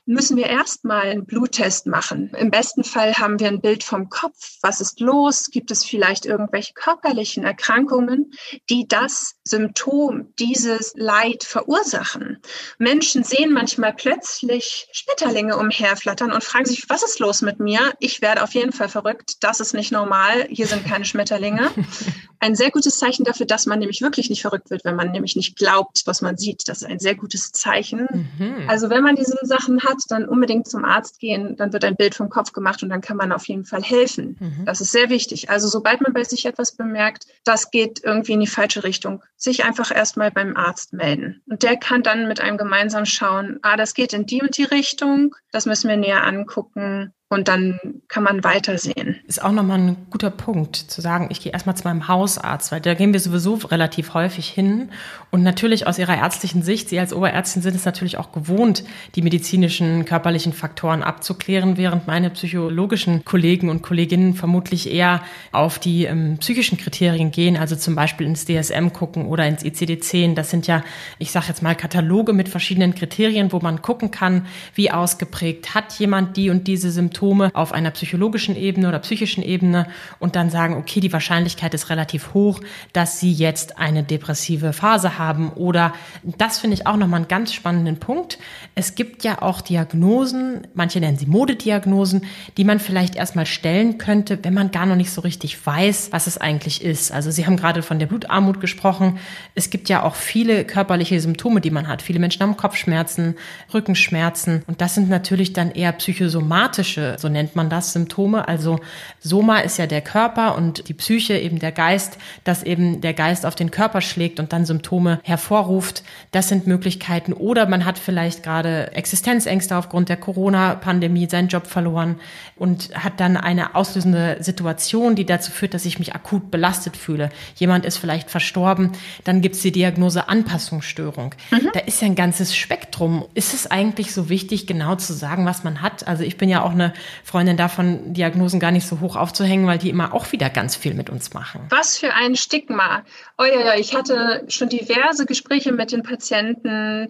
[0.06, 2.32] müssen wir erstmal einen Bluttest machen.
[2.38, 4.58] Im besten Fall haben wir ein Bild vom Kopf.
[4.62, 5.49] Was ist los?
[5.51, 8.32] Gibt es vielleicht irgendwelche körperlichen Erkrankungen,
[8.69, 12.41] die das Symptom, dieses Leid verursachen?
[12.77, 17.93] Menschen sehen manchmal plötzlich Schmetterlinge umherflattern und fragen sich, was ist los mit mir?
[17.99, 19.42] Ich werde auf jeden Fall verrückt.
[19.43, 20.47] Das ist nicht normal.
[20.49, 21.69] Hier sind keine Schmetterlinge.
[22.39, 25.36] Ein sehr gutes Zeichen dafür, dass man nämlich wirklich nicht verrückt wird, wenn man nämlich
[25.36, 26.67] nicht glaubt, was man sieht.
[26.67, 28.06] Das ist ein sehr gutes Zeichen.
[28.38, 28.65] Mhm.
[28.67, 31.56] Also wenn man diese Sachen hat, dann unbedingt zum Arzt gehen.
[31.56, 34.36] Dann wird ein Bild vom Kopf gemacht und dann kann man auf jeden Fall helfen.
[34.39, 34.65] Mhm.
[34.65, 35.49] Das ist sehr wichtig.
[35.49, 39.63] Also sobald man bei sich etwas bemerkt, das geht irgendwie in die falsche Richtung, sich
[39.63, 41.41] einfach erstmal beim Arzt melden.
[41.49, 44.65] Und der kann dann mit einem gemeinsam schauen, ah, das geht in die und die
[44.65, 45.34] Richtung.
[45.51, 49.17] Das müssen wir näher angucken und dann kann man weitersehen.
[49.27, 52.79] Ist auch nochmal ein guter Punkt, zu sagen, ich gehe erstmal zu meinem Hausarzt, weil
[52.79, 54.89] da gehen wir sowieso relativ häufig hin.
[55.31, 58.83] Und natürlich aus Ihrer ärztlichen Sicht, Sie als Oberärztin sind es natürlich auch gewohnt,
[59.15, 66.05] die medizinischen, körperlichen Faktoren abzuklären, während meine psychologischen Kollegen und Kolleginnen vermutlich eher auf die
[66.05, 70.35] ähm, psychischen Kriterien gehen, also zum Beispiel ins DSM gucken oder ins ICD-10.
[70.35, 70.83] Das sind ja,
[71.17, 75.93] ich sage jetzt mal, Kataloge mit verschiedenen Kriterien, wo man gucken kann, wie ausgeprägt hat
[75.93, 79.88] jemand die und diese Symptome Symptome auf einer psychologischen Ebene oder psychischen Ebene
[80.19, 82.59] und dann sagen, okay, die Wahrscheinlichkeit ist relativ hoch,
[82.91, 87.53] dass sie jetzt eine depressive Phase haben oder das finde ich auch nochmal einen ganz
[87.53, 88.39] spannenden Punkt.
[88.75, 92.25] Es gibt ja auch Diagnosen, manche nennen sie Modediagnosen,
[92.57, 96.27] die man vielleicht erstmal stellen könnte, wenn man gar noch nicht so richtig weiß, was
[96.27, 97.13] es eigentlich ist.
[97.13, 99.17] Also Sie haben gerade von der Blutarmut gesprochen.
[99.55, 102.01] Es gibt ja auch viele körperliche Symptome, die man hat.
[102.01, 103.36] Viele Menschen haben Kopfschmerzen,
[103.73, 108.47] Rückenschmerzen und das sind natürlich dann eher psychosomatische so nennt man das, Symptome.
[108.47, 108.80] Also
[109.19, 113.45] Soma ist ja der Körper und die Psyche eben der Geist, dass eben der Geist
[113.45, 116.04] auf den Körper schlägt und dann Symptome hervorruft.
[116.32, 117.34] Das sind Möglichkeiten.
[117.34, 122.19] Oder man hat vielleicht gerade Existenzängste aufgrund der Corona-Pandemie, seinen Job verloren
[122.56, 127.30] und hat dann eine auslösende Situation, die dazu führt, dass ich mich akut belastet fühle.
[127.56, 128.91] Jemand ist vielleicht verstorben,
[129.23, 131.36] dann gibt es die Diagnose Anpassungsstörung.
[131.52, 131.69] Mhm.
[131.73, 133.26] Da ist ja ein ganzes Spektrum.
[133.34, 136.08] Ist es eigentlich so wichtig, genau zu sagen, was man hat?
[136.08, 139.77] Also ich bin ja auch eine Freundin davon, Diagnosen gar nicht so hoch aufzuhängen, weil
[139.77, 141.61] die immer auch wieder ganz viel mit uns machen.
[141.69, 143.03] Was für ein Stigma.
[143.37, 147.07] Oh ja, ja, ich hatte schon diverse Gespräche mit den Patienten.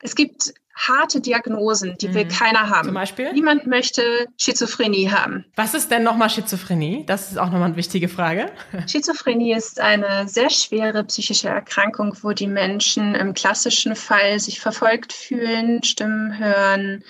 [0.00, 0.54] Es gibt
[0.88, 2.14] harte Diagnosen, die mhm.
[2.14, 2.86] will keiner haben.
[2.86, 3.32] Zum Beispiel?
[3.32, 5.44] Niemand möchte Schizophrenie haben.
[5.56, 7.04] Was ist denn nochmal Schizophrenie?
[7.06, 8.50] Das ist auch nochmal eine wichtige Frage.
[8.86, 15.12] Schizophrenie ist eine sehr schwere psychische Erkrankung, wo die Menschen im klassischen Fall sich verfolgt
[15.12, 17.04] fühlen, Stimmen hören,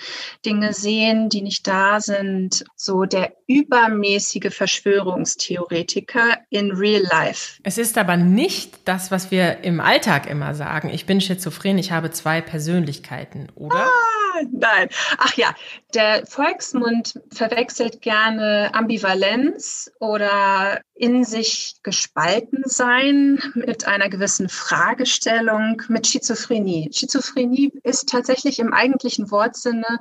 [0.44, 2.64] Dinge sehen, die nicht da sind.
[2.76, 7.60] So der übermäßige Verschwörungstheoretiker in real life.
[7.64, 10.88] Es ist aber nicht das, was wir im Alltag immer sagen.
[10.90, 13.74] Ich bin schizophren, ich habe zwei Persönlichkeiten, oder?
[13.74, 14.88] Ah, nein.
[15.18, 15.52] Ach ja,
[15.94, 26.06] der Volksmund verwechselt gerne Ambivalenz oder in sich gespalten sein mit einer gewissen Fragestellung mit
[26.06, 26.90] Schizophrenie.
[26.92, 29.98] Schizophrenie ist tatsächlich im eigentlichen Wortsinne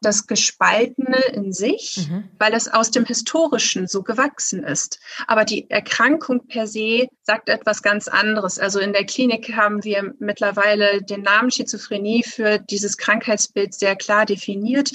[0.00, 2.28] das Gespaltene in sich, mhm.
[2.38, 5.00] weil es aus dem Historischen so gewachsen ist.
[5.26, 8.58] Aber die Erkrankung per se sagt etwas ganz anderes.
[8.58, 14.26] Also in der Klinik haben wir mittlerweile den Namen Schizophrenie für dieses Krankheitsbild sehr klar
[14.26, 14.92] definiert.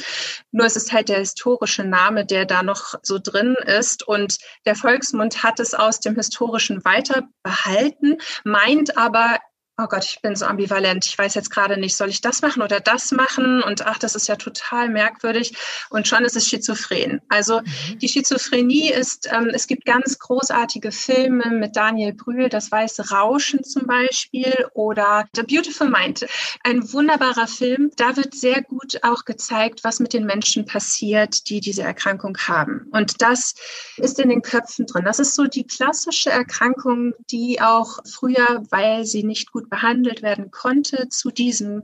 [0.52, 4.08] Nur es ist halt der historische Name, der da noch so drin ist.
[4.08, 9.38] Und der Volksmund hat es aus dem Historischen weiter behalten, meint aber,
[9.78, 11.06] oh Gott, ich bin so ambivalent.
[11.06, 13.64] Ich weiß jetzt gerade nicht, soll ich das machen oder das machen?
[13.64, 15.56] Und ach, das ist ja total merkwürdig.
[15.90, 17.22] Und schon ist es schizophren.
[17.30, 18.00] Also mhm.
[18.00, 23.64] die Schizophrenie ist, ähm, es gibt ganz großartige Filme mit Daniel Brühl, das weiße Rauschen
[23.64, 26.26] zum Beispiel oder The Beautiful Mind.
[26.64, 27.90] Ein wunderbarer Film.
[27.98, 32.88] Da wird sehr gut auch gezeigt, was mit den Menschen passiert, die diese Erkrankung haben.
[32.92, 33.56] Und das
[33.98, 35.06] ist in den Köpfen drin.
[35.06, 40.22] Das ist so die klassische Erkrankung, die auch früher, weil sie nicht gut gut behandelt
[40.22, 41.84] werden konnte, zu diesem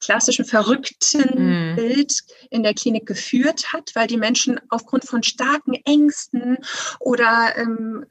[0.00, 1.76] klassischen verrückten mm.
[1.76, 6.58] Bild in der Klinik geführt hat, weil die Menschen aufgrund von starken Ängsten
[6.98, 8.04] oder ähm,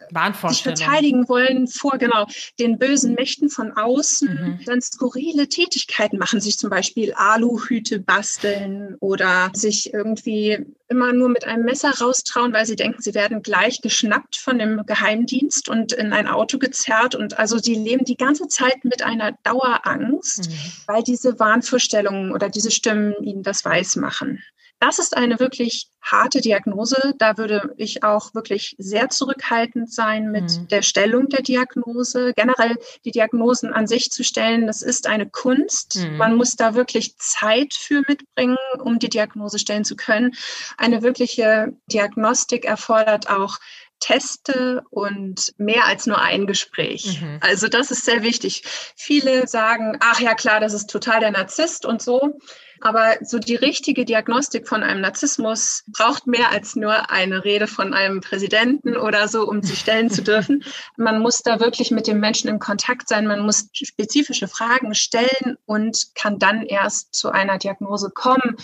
[0.48, 2.28] sich verteidigen wollen vor genau
[2.60, 4.66] den bösen Mächten von außen, mhm.
[4.66, 11.46] dann skurrile Tätigkeiten machen, sich zum Beispiel Aluhüte basteln oder sich irgendwie immer nur mit
[11.46, 16.14] einem Messer raustrauen, weil sie denken, sie werden gleich geschnappt von dem Geheimdienst und in
[16.14, 17.14] ein Auto gezerrt.
[17.14, 20.54] Und also sie leben die ganze Zeit mit einer Dauerangst, mhm.
[20.88, 21.40] weil diese
[21.80, 24.44] Wahnvorstellungen oder diese Stimmen ihnen das weiß machen.
[24.82, 27.14] Das ist eine wirklich harte Diagnose.
[27.18, 30.68] Da würde ich auch wirklich sehr zurückhaltend sein mit mhm.
[30.70, 32.32] der Stellung der Diagnose.
[32.34, 35.98] Generell die Diagnosen an sich zu stellen, das ist eine Kunst.
[35.98, 36.16] Mhm.
[36.16, 40.32] Man muss da wirklich Zeit für mitbringen, um die Diagnose stellen zu können.
[40.78, 43.58] Eine wirkliche Diagnostik erfordert auch
[44.00, 47.22] Teste und mehr als nur ein Gespräch.
[47.22, 47.40] Mhm.
[47.42, 48.64] Also das ist sehr wichtig.
[48.96, 52.40] Viele sagen, ach ja klar, das ist total der Narzisst und so.
[52.82, 57.94] Aber so die richtige Diagnostik von einem Narzissmus braucht mehr als nur eine Rede von
[57.94, 60.64] einem Präsidenten oder so, um sie stellen zu dürfen.
[60.96, 63.28] Man muss da wirklich mit dem Menschen in Kontakt sein.
[63.28, 68.56] Man muss spezifische Fragen stellen und kann dann erst zu einer Diagnose kommen.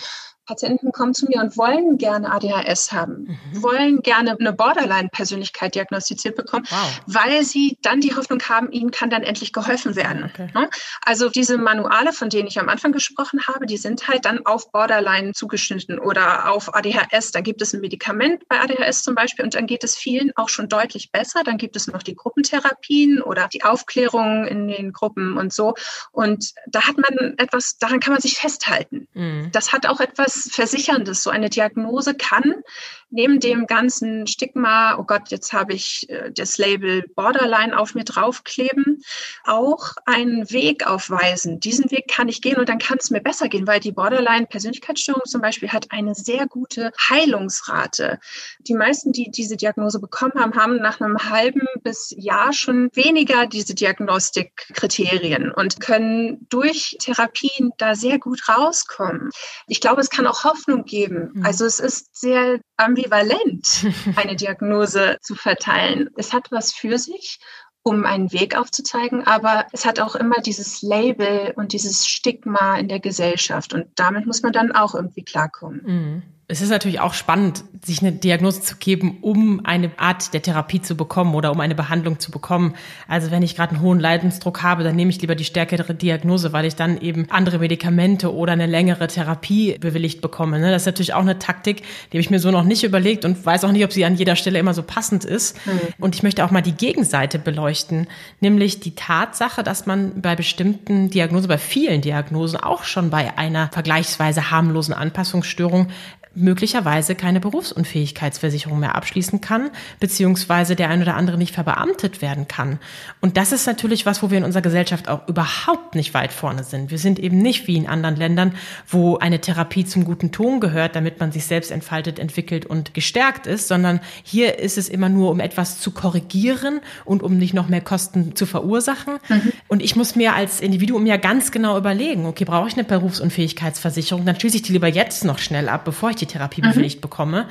[0.45, 3.63] Patienten kommen zu mir und wollen gerne ADHS haben, mhm.
[3.63, 7.01] wollen gerne eine Borderline-Persönlichkeit diagnostiziert bekommen, wow.
[7.07, 10.25] weil sie dann die Hoffnung haben, ihnen kann dann endlich geholfen werden.
[10.25, 10.49] Okay.
[10.53, 10.69] Ne?
[11.03, 14.71] Also diese Manuale, von denen ich am Anfang gesprochen habe, die sind halt dann auf
[14.71, 17.31] Borderline zugeschnitten oder auf ADHS.
[17.31, 20.49] Da gibt es ein Medikament bei ADHS zum Beispiel und dann geht es vielen auch
[20.49, 21.41] schon deutlich besser.
[21.43, 25.73] Dann gibt es noch die Gruppentherapien oder die Aufklärung in den Gruppen und so.
[26.11, 29.07] Und da hat man etwas, daran kann man sich festhalten.
[29.13, 29.49] Mhm.
[29.51, 31.23] Das hat auch etwas Versicherndes.
[31.23, 32.63] So eine Diagnose kann
[33.09, 38.03] neben dem ganzen Stigma, oh Gott, jetzt habe ich äh, das Label Borderline auf mir
[38.03, 39.01] draufkleben,
[39.45, 41.59] auch einen Weg aufweisen.
[41.59, 45.21] Diesen Weg kann ich gehen und dann kann es mir besser gehen, weil die Borderline-Persönlichkeitsstörung
[45.25, 48.19] zum Beispiel hat eine sehr gute Heilungsrate.
[48.59, 53.47] Die meisten, die diese Diagnose bekommen haben, haben nach einem halben bis Jahr schon weniger
[53.47, 59.29] diese Diagnostikkriterien und können durch Therapien da sehr gut rauskommen.
[59.67, 61.31] Ich glaube, es kann auch Hoffnung geben.
[61.33, 61.45] Mhm.
[61.45, 62.59] Also es ist sehr
[62.95, 66.09] ambivalent, eine Diagnose zu verteilen.
[66.15, 67.39] Es hat was für sich
[67.83, 72.87] um einen Weg aufzuzeigen, aber es hat auch immer dieses Label und dieses Stigma in
[72.87, 75.81] der Gesellschaft und damit muss man dann auch irgendwie klarkommen.
[75.85, 80.43] Mhm es ist natürlich auch spannend, sich eine Diagnose zu geben, um eine Art der
[80.43, 82.75] Therapie zu bekommen oder um eine Behandlung zu bekommen.
[83.07, 86.53] Also wenn ich gerade einen hohen Leidensdruck habe, dann nehme ich lieber die stärkere Diagnose,
[86.53, 90.59] weil ich dann eben andere Medikamente oder eine längere Therapie bewilligt bekomme.
[90.59, 90.69] Ne?
[90.69, 93.43] Das ist natürlich auch eine Taktik, die habe ich mir so noch nicht überlegt und
[93.43, 95.57] weiß auch nicht, ob sie an jeder Stelle immer so passend ist.
[95.65, 95.79] Mhm.
[95.97, 98.05] Und ich möchte auch mal die Gegenseite beleuchten,
[98.39, 103.69] nämlich die Tatsache, dass man bei bestimmten Diagnosen, bei vielen Diagnosen, auch schon bei einer
[103.71, 105.87] vergleichsweise harmlosen Anpassungsstörung
[106.35, 112.79] möglicherweise keine Berufsunfähigkeitsversicherung mehr abschließen kann, beziehungsweise der ein oder andere nicht verbeamtet werden kann.
[113.21, 116.63] Und das ist natürlich was, wo wir in unserer Gesellschaft auch überhaupt nicht weit vorne
[116.63, 116.91] sind.
[116.91, 118.53] Wir sind eben nicht wie in anderen Ländern,
[118.87, 123.47] wo eine Therapie zum guten Ton gehört, damit man sich selbst entfaltet, entwickelt und gestärkt
[123.47, 127.69] ist, sondern hier ist es immer nur, um etwas zu korrigieren und um nicht noch
[127.69, 129.15] mehr Kosten zu verursachen.
[129.29, 129.53] Mhm.
[129.67, 134.25] Und ich muss mir als Individuum ja ganz genau überlegen, okay, brauche ich eine Berufsunfähigkeitsversicherung?
[134.25, 136.69] Dann schließe ich die lieber jetzt noch schnell ab, bevor ich die Therapie mhm.
[136.69, 137.47] bewilligt bekomme.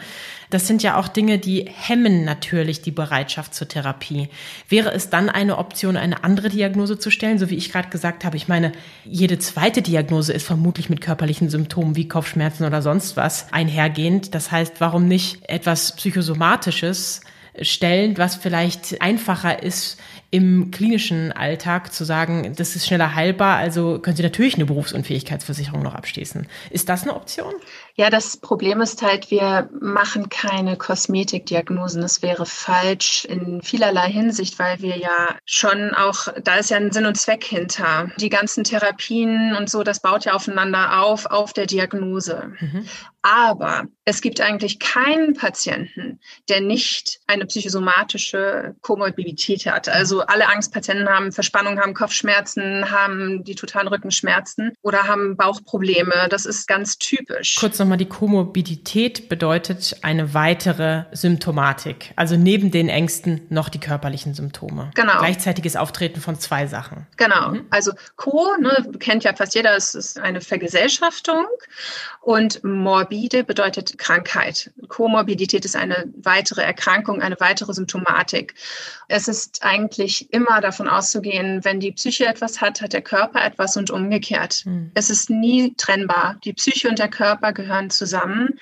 [0.50, 4.28] Das sind ja auch Dinge, die hemmen natürlich die Bereitschaft zur Therapie.
[4.68, 8.24] Wäre es dann eine Option, eine andere Diagnose zu stellen, so wie ich gerade gesagt
[8.24, 8.36] habe?
[8.36, 8.72] Ich meine,
[9.04, 14.34] jede zweite Diagnose ist vermutlich mit körperlichen Symptomen wie Kopfschmerzen oder sonst was einhergehend.
[14.34, 17.22] Das heißt, warum nicht etwas Psychosomatisches
[17.60, 19.98] stellen, was vielleicht einfacher ist,
[20.34, 25.80] im klinischen Alltag zu sagen, das ist schneller heilbar, also können Sie natürlich eine Berufsunfähigkeitsversicherung
[25.80, 26.48] noch abschließen.
[26.70, 27.54] Ist das eine Option?
[27.94, 32.02] Ja, das Problem ist halt, wir machen keine Kosmetikdiagnosen.
[32.02, 36.90] Das wäre falsch in vielerlei Hinsicht, weil wir ja schon auch, da ist ja ein
[36.90, 38.10] Sinn und Zweck hinter.
[38.18, 42.50] Die ganzen Therapien und so, das baut ja aufeinander auf, auf der Diagnose.
[42.58, 42.88] Mhm.
[43.22, 46.18] Aber es gibt eigentlich keinen Patienten,
[46.48, 49.88] der nicht eine psychosomatische Komorbidität hat.
[49.88, 56.28] Also alle Angstpatienten haben Verspannung, haben Kopfschmerzen, haben die totalen Rückenschmerzen oder haben Bauchprobleme.
[56.30, 57.56] Das ist ganz typisch.
[57.56, 62.12] Kurz nochmal, die Komorbidität bedeutet eine weitere Symptomatik.
[62.16, 64.90] Also neben den Ängsten noch die körperlichen Symptome.
[64.94, 65.18] Genau.
[65.18, 67.06] Gleichzeitiges Auftreten von zwei Sachen.
[67.16, 67.50] Genau.
[67.50, 67.66] Mhm.
[67.70, 71.46] Also Co, ne, kennt ja fast jeder, es ist eine Vergesellschaftung
[72.20, 74.72] und morbide bedeutet Krankheit.
[74.88, 78.54] Komorbidität ist eine weitere Erkrankung, eine weitere Symptomatik.
[79.08, 83.76] Es ist eigentlich immer davon auszugehen, wenn die Psyche etwas hat, hat der Körper etwas
[83.76, 84.62] und umgekehrt.
[84.64, 84.90] Mhm.
[84.94, 86.36] Es ist nie trennbar.
[86.44, 88.58] Die Psyche und der Körper gehören zusammen.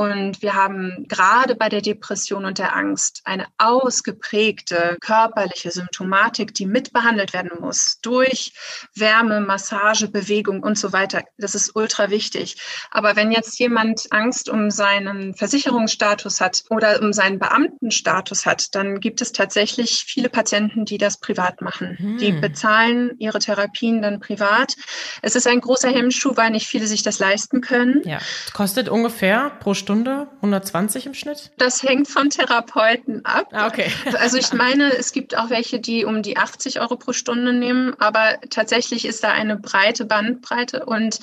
[0.00, 6.64] Und wir haben gerade bei der Depression und der Angst eine ausgeprägte körperliche Symptomatik, die
[6.64, 8.54] mitbehandelt werden muss durch
[8.94, 11.22] Wärme, Massage, Bewegung und so weiter.
[11.36, 12.56] Das ist ultra wichtig.
[12.90, 19.00] Aber wenn jetzt jemand Angst um seinen Versicherungsstatus hat oder um seinen Beamtenstatus hat, dann
[19.00, 21.96] gibt es tatsächlich viele Patienten, die das privat machen.
[21.98, 22.18] Hm.
[22.18, 24.74] Die bezahlen ihre Therapien dann privat.
[25.22, 28.02] Es ist ein großer Hemmschuh, weil nicht viele sich das leisten können.
[28.04, 28.18] Ja,
[28.52, 30.28] kostet ungefähr pro Stunde Stunde?
[30.36, 31.50] 120 im Schnitt?
[31.58, 33.48] Das hängt von Therapeuten ab.
[33.52, 33.90] Ah, okay.
[34.18, 37.94] Also ich meine, es gibt auch welche, die um die 80 Euro pro Stunde nehmen,
[37.98, 41.18] aber tatsächlich ist da eine breite Bandbreite und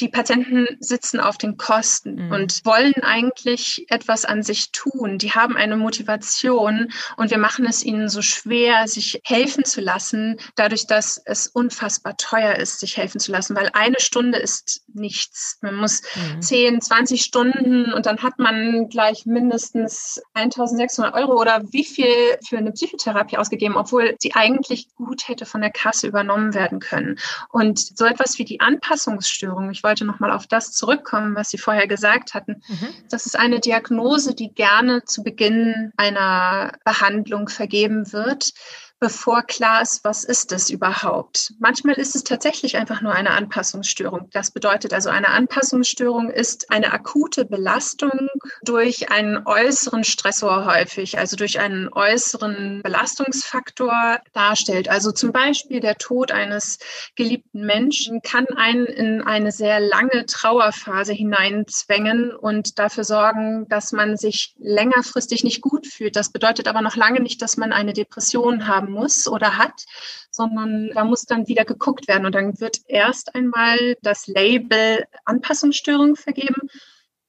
[0.00, 2.32] die Patienten sitzen auf den Kosten mhm.
[2.32, 5.18] und wollen eigentlich etwas an sich tun.
[5.18, 10.38] Die haben eine Motivation und wir machen es ihnen so schwer, sich helfen zu lassen,
[10.56, 15.58] dadurch, dass es unfassbar teuer ist, sich helfen zu lassen, weil eine Stunde ist nichts.
[15.62, 16.42] Man muss mhm.
[16.42, 22.06] 10, 20 Stunden und dann hat man gleich mindestens 1600 Euro oder wie viel
[22.46, 27.18] für eine Psychotherapie ausgegeben, obwohl sie eigentlich gut hätte von der Kasse übernommen werden können.
[27.50, 31.86] Und so etwas wie die Anpassungsstörung, ich wollte nochmal auf das zurückkommen, was Sie vorher
[31.86, 32.62] gesagt hatten.
[32.66, 32.88] Mhm.
[33.10, 38.52] Das ist eine Diagnose, die gerne zu Beginn einer Behandlung vergeben wird
[39.00, 41.54] bevor klar ist, was ist es überhaupt.
[41.58, 44.28] Manchmal ist es tatsächlich einfach nur eine Anpassungsstörung.
[44.32, 48.28] Das bedeutet also, eine Anpassungsstörung ist eine akute Belastung
[48.62, 54.88] durch einen äußeren Stressor häufig, also durch einen äußeren Belastungsfaktor darstellt.
[54.88, 56.78] Also zum Beispiel der Tod eines
[57.14, 64.16] geliebten Menschen kann einen in eine sehr lange Trauerphase hineinzwängen und dafür sorgen, dass man
[64.16, 66.16] sich längerfristig nicht gut fühlt.
[66.16, 69.84] Das bedeutet aber noch lange nicht, dass man eine Depression haben haben muss oder hat,
[70.30, 72.26] sondern da muss dann wieder geguckt werden.
[72.26, 76.68] Und dann wird erst einmal das Label Anpassungsstörung vergeben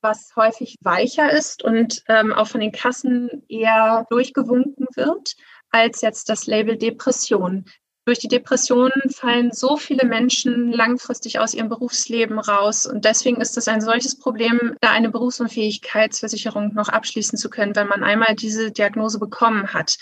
[0.02, 5.36] was häufig weicher ist und ähm, auch von den Kassen eher durchgewunken wird,
[5.72, 7.66] als jetzt das Label Depression.
[8.10, 12.88] Durch die Depressionen fallen so viele Menschen langfristig aus ihrem Berufsleben raus.
[12.88, 17.88] Und deswegen ist es ein solches Problem, da eine Berufsunfähigkeitsversicherung noch abschließen zu können, wenn
[17.88, 20.00] man einmal diese Diagnose bekommen hat.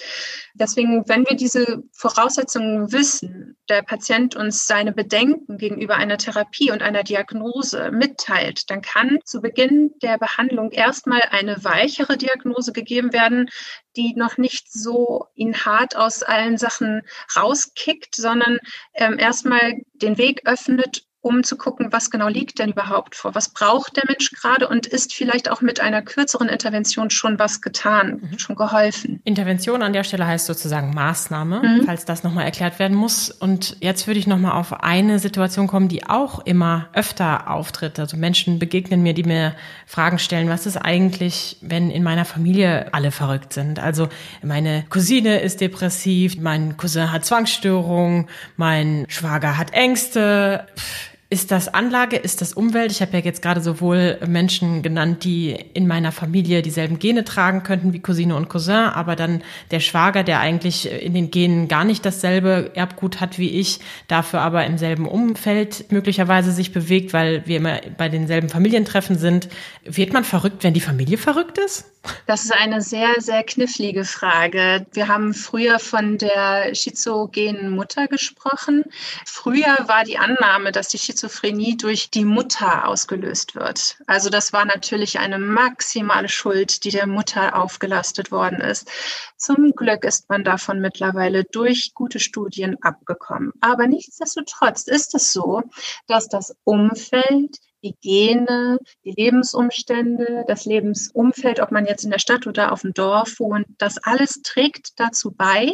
[0.53, 6.81] Deswegen, wenn wir diese Voraussetzungen wissen, der Patient uns seine Bedenken gegenüber einer Therapie und
[6.81, 13.49] einer Diagnose mitteilt, dann kann zu Beginn der Behandlung erstmal eine weichere Diagnose gegeben werden,
[13.97, 17.01] die noch nicht so ihn hart aus allen Sachen
[17.35, 18.59] rauskickt, sondern
[18.93, 23.35] ähm, erstmal den Weg öffnet, um zu gucken, was genau liegt denn überhaupt vor?
[23.35, 27.61] Was braucht der Mensch gerade und ist vielleicht auch mit einer kürzeren Intervention schon was
[27.61, 28.39] getan, mhm.
[28.39, 29.21] schon geholfen?
[29.23, 31.83] Intervention an der Stelle heißt sozusagen Maßnahme, mhm.
[31.85, 33.29] falls das nochmal erklärt werden muss.
[33.29, 37.99] Und jetzt würde ich nochmal auf eine Situation kommen, die auch immer öfter auftritt.
[37.99, 39.53] Also Menschen begegnen mir, die mir
[39.85, 43.79] Fragen stellen, was ist eigentlich, wenn in meiner Familie alle verrückt sind?
[43.79, 44.09] Also
[44.41, 50.65] meine Cousine ist depressiv, mein Cousin hat Zwangsstörungen, mein Schwager hat Ängste.
[50.77, 52.89] Pff, ist das Anlage, ist das Umwelt?
[52.91, 57.63] Ich habe ja jetzt gerade sowohl Menschen genannt, die in meiner Familie dieselben Gene tragen
[57.63, 61.83] könnten wie Cousine und Cousin, aber dann der Schwager, der eigentlich in den Genen gar
[61.83, 67.45] nicht dasselbe Erbgut hat wie ich, dafür aber im selben Umfeld möglicherweise sich bewegt, weil
[67.45, 69.49] wir immer bei denselben Familientreffen sind.
[69.83, 71.91] Wird man verrückt, wenn die Familie verrückt ist?
[72.25, 74.85] Das ist eine sehr, sehr knifflige Frage.
[74.91, 78.83] Wir haben früher von der schizogenen Mutter gesprochen.
[79.25, 83.97] Früher war die Annahme, dass die Schizophrenie durch die Mutter ausgelöst wird.
[84.07, 88.89] Also das war natürlich eine maximale Schuld, die der Mutter aufgelastet worden ist.
[89.37, 93.53] Zum Glück ist man davon mittlerweile durch gute Studien abgekommen.
[93.61, 95.63] Aber nichtsdestotrotz ist es so,
[96.07, 102.47] dass das Umfeld, die Gene, die Lebensumstände, das Lebensumfeld, ob man jetzt in der Stadt
[102.47, 105.71] oder auf dem Dorf wohnt, das alles trägt dazu bei,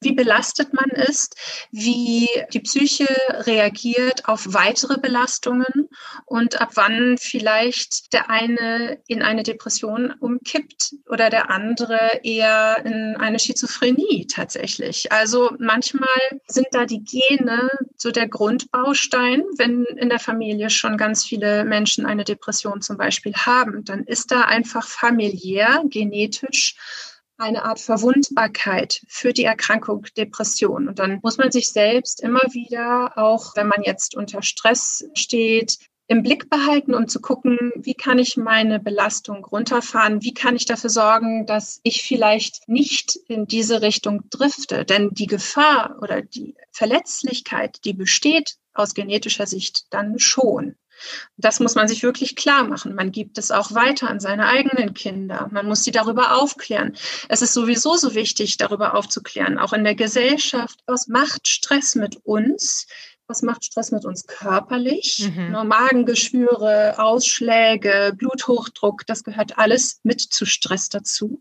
[0.00, 1.36] wie belastet man ist,
[1.70, 5.88] wie die Psyche reagiert auf weitere Belastungen
[6.26, 13.16] und ab wann vielleicht der eine in eine Depression umkippt oder der andere eher in
[13.16, 15.10] eine Schizophrenie tatsächlich.
[15.12, 16.08] Also manchmal
[16.46, 21.64] sind da die Gene so der Grundbaustein, wenn in der Familie schon ganz viele viele
[21.64, 26.76] Menschen eine Depression zum Beispiel haben, dann ist da einfach familiär, genetisch
[27.38, 30.88] eine Art Verwundbarkeit für die Erkrankung Depression.
[30.88, 35.78] Und dann muss man sich selbst immer wieder, auch wenn man jetzt unter Stress steht,
[36.08, 40.66] im Blick behalten, um zu gucken, wie kann ich meine Belastung runterfahren, wie kann ich
[40.66, 44.84] dafür sorgen, dass ich vielleicht nicht in diese Richtung drifte.
[44.84, 50.74] Denn die Gefahr oder die Verletzlichkeit, die besteht aus genetischer Sicht dann schon.
[51.36, 52.94] Das muss man sich wirklich klar machen.
[52.94, 55.48] Man gibt es auch weiter an seine eigenen Kinder.
[55.50, 56.96] Man muss sie darüber aufklären.
[57.28, 60.80] Es ist sowieso so wichtig, darüber aufzuklären, auch in der Gesellschaft.
[60.86, 62.86] Was macht Stress mit uns?
[63.26, 65.30] Was macht Stress mit uns körperlich?
[65.34, 65.52] Mhm.
[65.68, 71.40] Magengeschwüre, Ausschläge, Bluthochdruck, das gehört alles mit zu Stress dazu.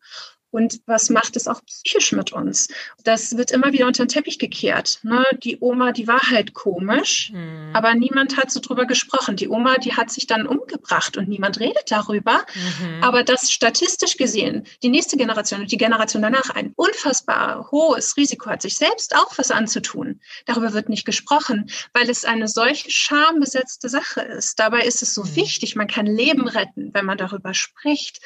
[0.52, 2.70] Und was macht es auch psychisch mit uns?
[3.04, 5.00] Das wird immer wieder unter den Teppich gekehrt.
[5.04, 5.24] Ne?
[5.44, 7.72] Die Oma, die war halt komisch, mhm.
[7.74, 9.36] aber niemand hat so drüber gesprochen.
[9.36, 12.46] Die Oma, die hat sich dann umgebracht und niemand redet darüber.
[12.56, 13.04] Mhm.
[13.04, 18.50] Aber das statistisch gesehen, die nächste Generation und die Generation danach ein unfassbar hohes Risiko
[18.50, 20.20] hat, sich selbst auch was anzutun.
[20.46, 24.60] Darüber wird nicht gesprochen, weil es eine solche schambesetzte Sache ist.
[24.60, 25.36] Dabei ist es so mhm.
[25.36, 28.20] wichtig, man kann Leben retten, wenn man darüber spricht.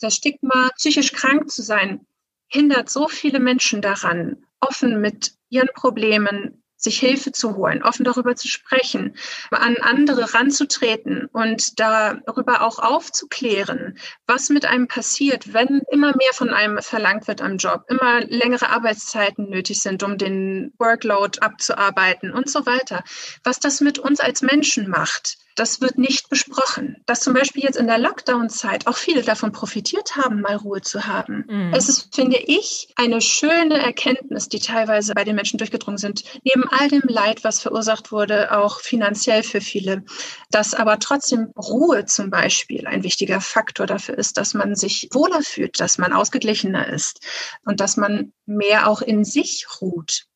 [0.00, 2.04] Das Stigma, psychisch krank zu sein,
[2.48, 8.36] hindert so viele Menschen daran, offen mit ihren Problemen sich Hilfe zu holen, offen darüber
[8.36, 9.16] zu sprechen,
[9.50, 16.50] an andere ranzutreten und darüber auch aufzuklären, was mit einem passiert, wenn immer mehr von
[16.50, 22.48] einem verlangt wird am Job, immer längere Arbeitszeiten nötig sind, um den Workload abzuarbeiten und
[22.48, 23.02] so weiter.
[23.42, 27.02] Was das mit uns als Menschen macht, das wird nicht besprochen.
[27.06, 31.06] Dass zum Beispiel jetzt in der Lockdown-Zeit auch viele davon profitiert haben, mal Ruhe zu
[31.06, 31.44] haben.
[31.48, 31.72] Mhm.
[31.74, 36.64] Es ist, finde ich, eine schöne Erkenntnis, die teilweise bei den Menschen durchgedrungen sind, neben
[36.68, 40.04] all dem Leid, was verursacht wurde, auch finanziell für viele,
[40.50, 45.42] dass aber trotzdem Ruhe zum Beispiel ein wichtiger Faktor dafür ist, dass man sich wohler
[45.42, 47.20] fühlt, dass man ausgeglichener ist
[47.64, 50.26] und dass man mehr auch in sich ruht.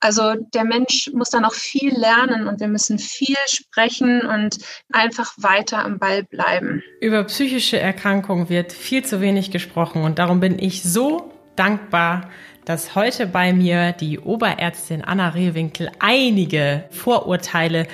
[0.00, 4.58] Also der Mensch muss da noch viel lernen und wir müssen viel sprechen und
[4.92, 6.82] einfach weiter am Ball bleiben.
[7.00, 12.30] Über psychische Erkrankungen wird viel zu wenig gesprochen und darum bin ich so dankbar,
[12.64, 17.86] dass heute bei mir die Oberärztin Anna Rehwinkel einige Vorurteile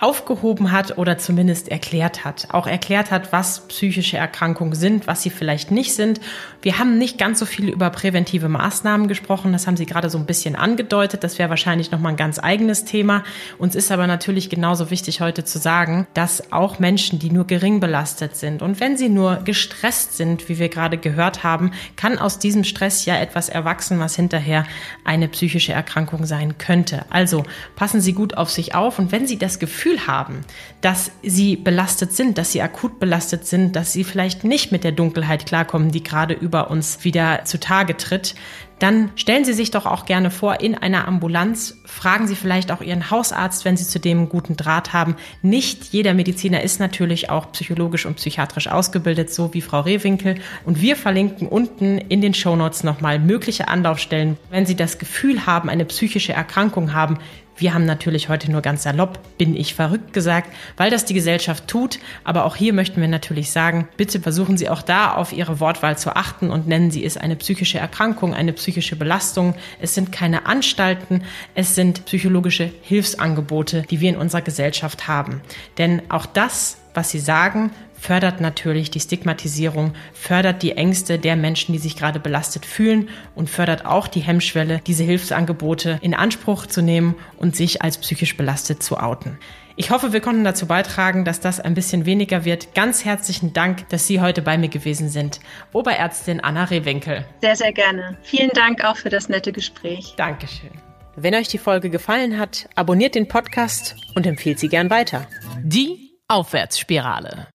[0.00, 2.48] aufgehoben hat oder zumindest erklärt hat.
[2.50, 6.20] Auch erklärt hat, was psychische Erkrankungen sind, was sie vielleicht nicht sind.
[6.64, 9.52] Wir haben nicht ganz so viel über präventive Maßnahmen gesprochen.
[9.52, 11.22] Das haben Sie gerade so ein bisschen angedeutet.
[11.22, 13.22] Das wäre wahrscheinlich nochmal ein ganz eigenes Thema.
[13.58, 17.80] Uns ist aber natürlich genauso wichtig heute zu sagen, dass auch Menschen, die nur gering
[17.80, 22.38] belastet sind und wenn sie nur gestresst sind, wie wir gerade gehört haben, kann aus
[22.38, 24.64] diesem Stress ja etwas erwachsen, was hinterher
[25.04, 27.04] eine psychische Erkrankung sein könnte.
[27.10, 27.44] Also
[27.76, 30.40] passen Sie gut auf sich auf und wenn Sie das Gefühl haben,
[30.80, 34.92] dass sie belastet sind, dass sie akut belastet sind, dass sie vielleicht nicht mit der
[34.92, 38.34] Dunkelheit klarkommen, die gerade über darüber uns wieder zutage tritt,
[38.80, 41.80] dann stellen Sie sich doch auch gerne vor in einer Ambulanz.
[41.84, 45.14] Fragen Sie vielleicht auch Ihren Hausarzt, wenn Sie zu dem einen guten Draht haben.
[45.42, 50.36] Nicht jeder Mediziner ist natürlich auch psychologisch und psychiatrisch ausgebildet, so wie Frau Rehwinkel.
[50.64, 54.36] Und wir verlinken unten in den Shownotes nochmal mögliche Anlaufstellen.
[54.50, 57.18] Wenn Sie das Gefühl haben, eine psychische Erkrankung haben,
[57.56, 61.68] wir haben natürlich heute nur ganz salopp, bin ich verrückt gesagt, weil das die Gesellschaft
[61.68, 61.98] tut.
[62.24, 65.96] Aber auch hier möchten wir natürlich sagen, bitte versuchen Sie auch da auf Ihre Wortwahl
[65.96, 69.54] zu achten und nennen Sie es eine psychische Erkrankung, eine psychische Belastung.
[69.80, 71.22] Es sind keine Anstalten,
[71.54, 75.40] es sind psychologische Hilfsangebote, die wir in unserer Gesellschaft haben.
[75.78, 77.70] Denn auch das, was Sie sagen,
[78.04, 83.48] fördert natürlich die Stigmatisierung, fördert die Ängste der Menschen, die sich gerade belastet fühlen und
[83.48, 88.82] fördert auch die Hemmschwelle, diese Hilfsangebote in Anspruch zu nehmen und sich als psychisch belastet
[88.82, 89.38] zu outen.
[89.76, 92.74] Ich hoffe, wir konnten dazu beitragen, dass das ein bisschen weniger wird.
[92.74, 95.40] Ganz herzlichen Dank, dass Sie heute bei mir gewesen sind.
[95.72, 97.24] Oberärztin Anna Rehwinkel.
[97.40, 98.18] Sehr, sehr gerne.
[98.22, 100.12] Vielen Dank auch für das nette Gespräch.
[100.18, 100.70] Dankeschön.
[101.16, 105.26] Wenn euch die Folge gefallen hat, abonniert den Podcast und empfiehlt sie gern weiter.
[105.62, 107.48] Die Aufwärtsspirale.